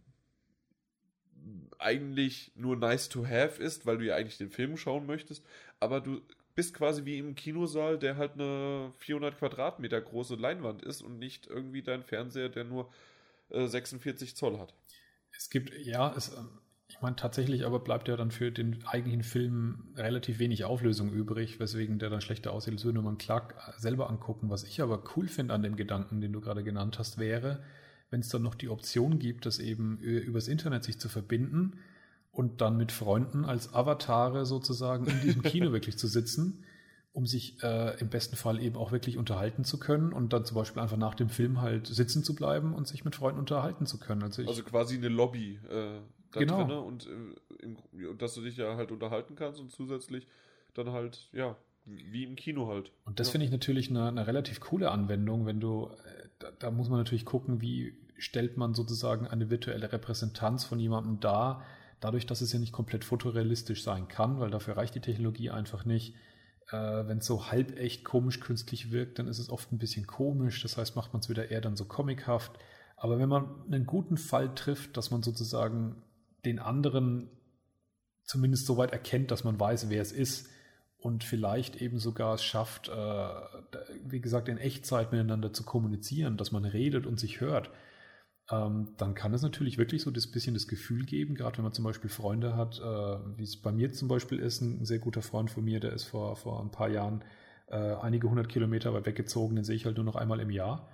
eigentlich 1.78 2.52
nur 2.54 2.76
nice 2.76 3.08
to 3.08 3.26
have 3.26 3.60
ist, 3.60 3.86
weil 3.86 3.98
du 3.98 4.06
ja 4.06 4.14
eigentlich 4.14 4.38
den 4.38 4.50
Film 4.50 4.76
schauen 4.76 5.06
möchtest, 5.06 5.44
aber 5.80 6.00
du 6.00 6.20
bist 6.54 6.74
quasi 6.74 7.04
wie 7.04 7.18
im 7.18 7.34
Kinosaal, 7.34 7.98
der 7.98 8.16
halt 8.16 8.34
eine 8.34 8.92
400 8.98 9.38
Quadratmeter 9.38 10.00
große 10.00 10.36
Leinwand 10.36 10.82
ist 10.82 11.02
und 11.02 11.18
nicht 11.18 11.46
irgendwie 11.46 11.82
dein 11.82 12.02
Fernseher, 12.02 12.48
der 12.48 12.64
nur 12.64 12.92
46 13.50 14.30
äh, 14.30 14.34
Zoll 14.34 14.58
hat. 14.58 14.74
Es 15.36 15.50
gibt, 15.50 15.72
ja, 15.78 16.14
es, 16.16 16.34
ähm, 16.36 16.48
meine, 17.02 17.16
tatsächlich 17.16 17.66
aber 17.66 17.80
bleibt 17.80 18.08
ja 18.08 18.16
dann 18.16 18.30
für 18.30 18.50
den 18.50 18.84
eigentlichen 18.86 19.22
Film 19.22 19.92
relativ 19.96 20.38
wenig 20.38 20.64
Auflösung 20.64 21.10
übrig, 21.12 21.60
weswegen 21.60 21.98
der 21.98 22.10
dann 22.10 22.20
schlechter 22.20 22.52
aussieht, 22.52 22.74
als 22.74 22.84
würde 22.84 23.02
man 23.02 23.18
Clark 23.18 23.54
selber 23.78 24.08
angucken. 24.08 24.50
Was 24.50 24.64
ich 24.64 24.80
aber 24.80 25.02
cool 25.16 25.28
finde 25.28 25.54
an 25.54 25.62
dem 25.62 25.76
Gedanken, 25.76 26.20
den 26.20 26.32
du 26.32 26.40
gerade 26.40 26.64
genannt 26.64 26.98
hast, 26.98 27.18
wäre, 27.18 27.62
wenn 28.10 28.20
es 28.20 28.28
dann 28.28 28.42
noch 28.42 28.54
die 28.54 28.68
Option 28.68 29.18
gibt, 29.18 29.46
das 29.46 29.58
eben 29.58 29.98
übers 29.98 30.48
Internet 30.48 30.84
sich 30.84 30.98
zu 30.98 31.08
verbinden 31.08 31.78
und 32.30 32.60
dann 32.60 32.76
mit 32.76 32.92
Freunden 32.92 33.44
als 33.44 33.74
Avatare 33.74 34.46
sozusagen 34.46 35.06
in 35.06 35.20
diesem 35.20 35.42
Kino 35.42 35.72
wirklich 35.72 35.98
zu 35.98 36.06
sitzen 36.06 36.64
um 37.12 37.26
sich 37.26 37.62
äh, 37.62 37.98
im 38.00 38.08
besten 38.08 38.36
Fall 38.36 38.60
eben 38.62 38.76
auch 38.76 38.90
wirklich 38.90 39.18
unterhalten 39.18 39.64
zu 39.64 39.78
können 39.78 40.12
und 40.12 40.32
dann 40.32 40.44
zum 40.44 40.54
Beispiel 40.54 40.80
einfach 40.80 40.96
nach 40.96 41.14
dem 41.14 41.28
Film 41.28 41.60
halt 41.60 41.86
sitzen 41.86 42.24
zu 42.24 42.34
bleiben 42.34 42.74
und 42.74 42.88
sich 42.88 43.04
mit 43.04 43.14
Freunden 43.14 43.38
unterhalten 43.38 43.84
zu 43.86 43.98
können. 43.98 44.22
Also, 44.22 44.42
also 44.42 44.62
quasi 44.62 44.96
eine 44.96 45.08
Lobby 45.08 45.58
äh, 45.70 46.00
da 46.32 46.40
genau. 46.40 46.64
drin 46.64 46.78
und, 46.78 47.06
äh, 47.06 47.64
im, 47.64 48.18
dass 48.18 48.34
du 48.34 48.42
dich 48.42 48.56
ja 48.56 48.76
halt 48.76 48.90
unterhalten 48.90 49.34
kannst 49.34 49.60
und 49.60 49.70
zusätzlich 49.70 50.26
dann 50.74 50.90
halt, 50.90 51.28
ja, 51.32 51.56
wie 51.84 52.24
im 52.24 52.36
Kino 52.36 52.68
halt. 52.68 52.92
Und 53.04 53.20
das 53.20 53.28
ja. 53.28 53.32
finde 53.32 53.46
ich 53.46 53.52
natürlich 53.52 53.90
eine, 53.90 54.08
eine, 54.08 54.26
relativ 54.26 54.60
coole 54.60 54.90
Anwendung, 54.90 55.46
wenn 55.46 55.60
du, 55.60 55.88
äh, 55.88 56.28
da, 56.38 56.50
da, 56.58 56.70
muss 56.70 56.88
man 56.88 56.98
natürlich 56.98 57.24
gucken, 57.24 57.60
wie 57.60 57.94
stellt 58.16 58.56
man 58.56 58.74
sozusagen 58.74 59.26
eine 59.26 59.50
virtuelle 59.50 59.92
Repräsentanz 59.92 60.64
von 60.64 60.78
jemandem 60.78 61.20
dar, 61.20 61.64
dadurch, 62.00 62.26
dass 62.26 62.40
es 62.40 62.52
ja 62.52 62.58
nicht 62.58 62.72
komplett 62.72 63.04
fotorealistisch 63.04 63.82
sein 63.82 64.08
kann, 64.08 64.38
weil 64.40 64.50
dafür 64.50 64.76
reicht 64.76 64.94
die 64.94 65.00
Technologie 65.00 65.50
einfach 65.50 65.84
nicht 65.84 66.14
äh, 66.72 67.06
wenn 67.06 67.18
es 67.18 67.26
so 67.26 67.50
halb 67.50 67.78
echt 67.78 68.04
komisch 68.04 68.40
künstlich 68.40 68.90
wirkt, 68.90 69.18
dann 69.18 69.28
ist 69.28 69.38
es 69.38 69.50
oft 69.50 69.70
ein 69.72 69.78
bisschen 69.78 70.06
komisch. 70.06 70.62
Das 70.62 70.76
heißt, 70.76 70.96
macht 70.96 71.12
man 71.12 71.20
es 71.20 71.28
wieder 71.28 71.50
eher 71.50 71.60
dann 71.60 71.76
so 71.76 71.84
comichaft. 71.84 72.52
Aber 72.96 73.18
wenn 73.18 73.28
man 73.28 73.48
einen 73.66 73.86
guten 73.86 74.16
Fall 74.16 74.54
trifft, 74.54 74.96
dass 74.96 75.10
man 75.10 75.22
sozusagen 75.22 76.02
den 76.44 76.58
anderen 76.58 77.30
zumindest 78.24 78.66
so 78.66 78.76
weit 78.76 78.92
erkennt, 78.92 79.30
dass 79.30 79.44
man 79.44 79.58
weiß, 79.58 79.90
wer 79.90 80.00
es 80.00 80.12
ist 80.12 80.48
und 80.98 81.24
vielleicht 81.24 81.82
eben 81.82 81.98
sogar 81.98 82.34
es 82.34 82.44
schafft, 82.44 82.88
äh, 82.88 83.28
wie 84.04 84.20
gesagt, 84.20 84.48
in 84.48 84.58
Echtzeit 84.58 85.12
miteinander 85.12 85.52
zu 85.52 85.64
kommunizieren, 85.64 86.36
dass 86.36 86.52
man 86.52 86.64
redet 86.64 87.06
und 87.06 87.18
sich 87.18 87.40
hört, 87.40 87.70
ähm, 88.50 88.94
dann 88.98 89.14
kann 89.14 89.34
es 89.34 89.42
natürlich 89.42 89.78
wirklich 89.78 90.02
so 90.02 90.10
das 90.10 90.30
bisschen 90.30 90.54
das 90.54 90.68
Gefühl 90.68 91.04
geben, 91.04 91.34
gerade 91.34 91.58
wenn 91.58 91.64
man 91.64 91.72
zum 91.72 91.84
Beispiel 91.84 92.10
Freunde 92.10 92.56
hat, 92.56 92.78
äh, 92.78 93.36
wie 93.36 93.44
es 93.44 93.56
bei 93.60 93.72
mir 93.72 93.92
zum 93.92 94.08
Beispiel 94.08 94.38
ist, 94.38 94.60
ein, 94.60 94.84
sehr 94.84 94.98
guter 94.98 95.22
Freund 95.22 95.50
von 95.50 95.64
mir, 95.64 95.80
der 95.80 95.92
ist 95.92 96.04
vor, 96.04 96.36
vor 96.36 96.60
ein 96.62 96.70
paar 96.70 96.88
Jahren 96.88 97.24
äh, 97.68 97.76
einige 97.76 98.28
hundert 98.28 98.48
Kilometer 98.48 98.92
weit 98.94 99.06
weggezogen, 99.06 99.56
den 99.56 99.64
sehe 99.64 99.76
ich 99.76 99.86
halt 99.86 99.96
nur 99.96 100.04
noch 100.04 100.16
einmal 100.16 100.40
im 100.40 100.50
Jahr. 100.50 100.88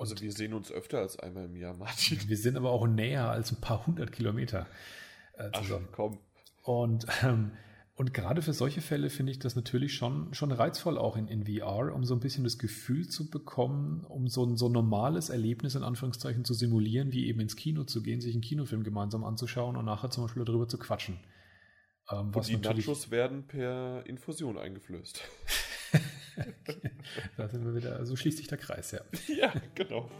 Und 0.00 0.10
also 0.10 0.22
wir 0.22 0.32
sehen 0.32 0.54
uns 0.54 0.72
öfter 0.72 1.00
als 1.00 1.18
einmal 1.18 1.44
im 1.44 1.56
Jahr, 1.56 1.76
Martin. 1.76 2.18
Wir 2.26 2.38
sind 2.38 2.56
aber 2.56 2.70
auch 2.70 2.86
näher 2.86 3.28
als 3.28 3.52
ein 3.52 3.60
paar 3.60 3.86
hundert 3.86 4.12
Kilometer. 4.12 4.66
Äh, 5.34 5.50
Ach, 5.52 5.62
komm. 5.92 6.18
Und 6.62 7.06
ähm, 7.22 7.50
und 7.96 8.14
gerade 8.14 8.40
für 8.40 8.54
solche 8.54 8.80
Fälle 8.80 9.10
finde 9.10 9.30
ich 9.30 9.40
das 9.40 9.56
natürlich 9.56 9.92
schon, 9.92 10.32
schon 10.32 10.52
reizvoll 10.52 10.96
auch 10.96 11.18
in, 11.18 11.28
in 11.28 11.44
VR, 11.44 11.94
um 11.94 12.06
so 12.06 12.14
ein 12.14 12.20
bisschen 12.20 12.44
das 12.44 12.56
Gefühl 12.56 13.08
zu 13.08 13.28
bekommen, 13.28 14.06
um 14.08 14.26
so 14.26 14.42
ein 14.42 14.56
so 14.56 14.70
normales 14.70 15.28
Erlebnis 15.28 15.74
in 15.74 15.82
Anführungszeichen 15.82 16.46
zu 16.46 16.54
simulieren, 16.54 17.12
wie 17.12 17.26
eben 17.26 17.40
ins 17.40 17.56
Kino 17.56 17.84
zu 17.84 18.02
gehen, 18.02 18.22
sich 18.22 18.32
einen 18.32 18.40
Kinofilm 18.40 18.84
gemeinsam 18.84 19.22
anzuschauen 19.22 19.76
und 19.76 19.84
nachher 19.84 20.08
zum 20.08 20.24
Beispiel 20.24 20.46
darüber 20.46 20.66
zu 20.66 20.78
quatschen. 20.78 21.20
Ähm, 22.10 22.32
und 22.34 22.48
die 22.48 22.56
Nachos 22.56 23.10
werden 23.10 23.46
per 23.46 24.06
Infusion 24.06 24.56
eingeflößt. 24.56 25.22
da 27.36 27.48
sind 27.48 27.64
wir 27.64 27.74
wieder, 27.74 28.04
so 28.06 28.16
schließt 28.16 28.38
sich 28.38 28.48
der 28.48 28.58
Kreis, 28.58 28.92
ja. 28.92 29.00
Ja, 29.28 29.52
genau. 29.74 30.10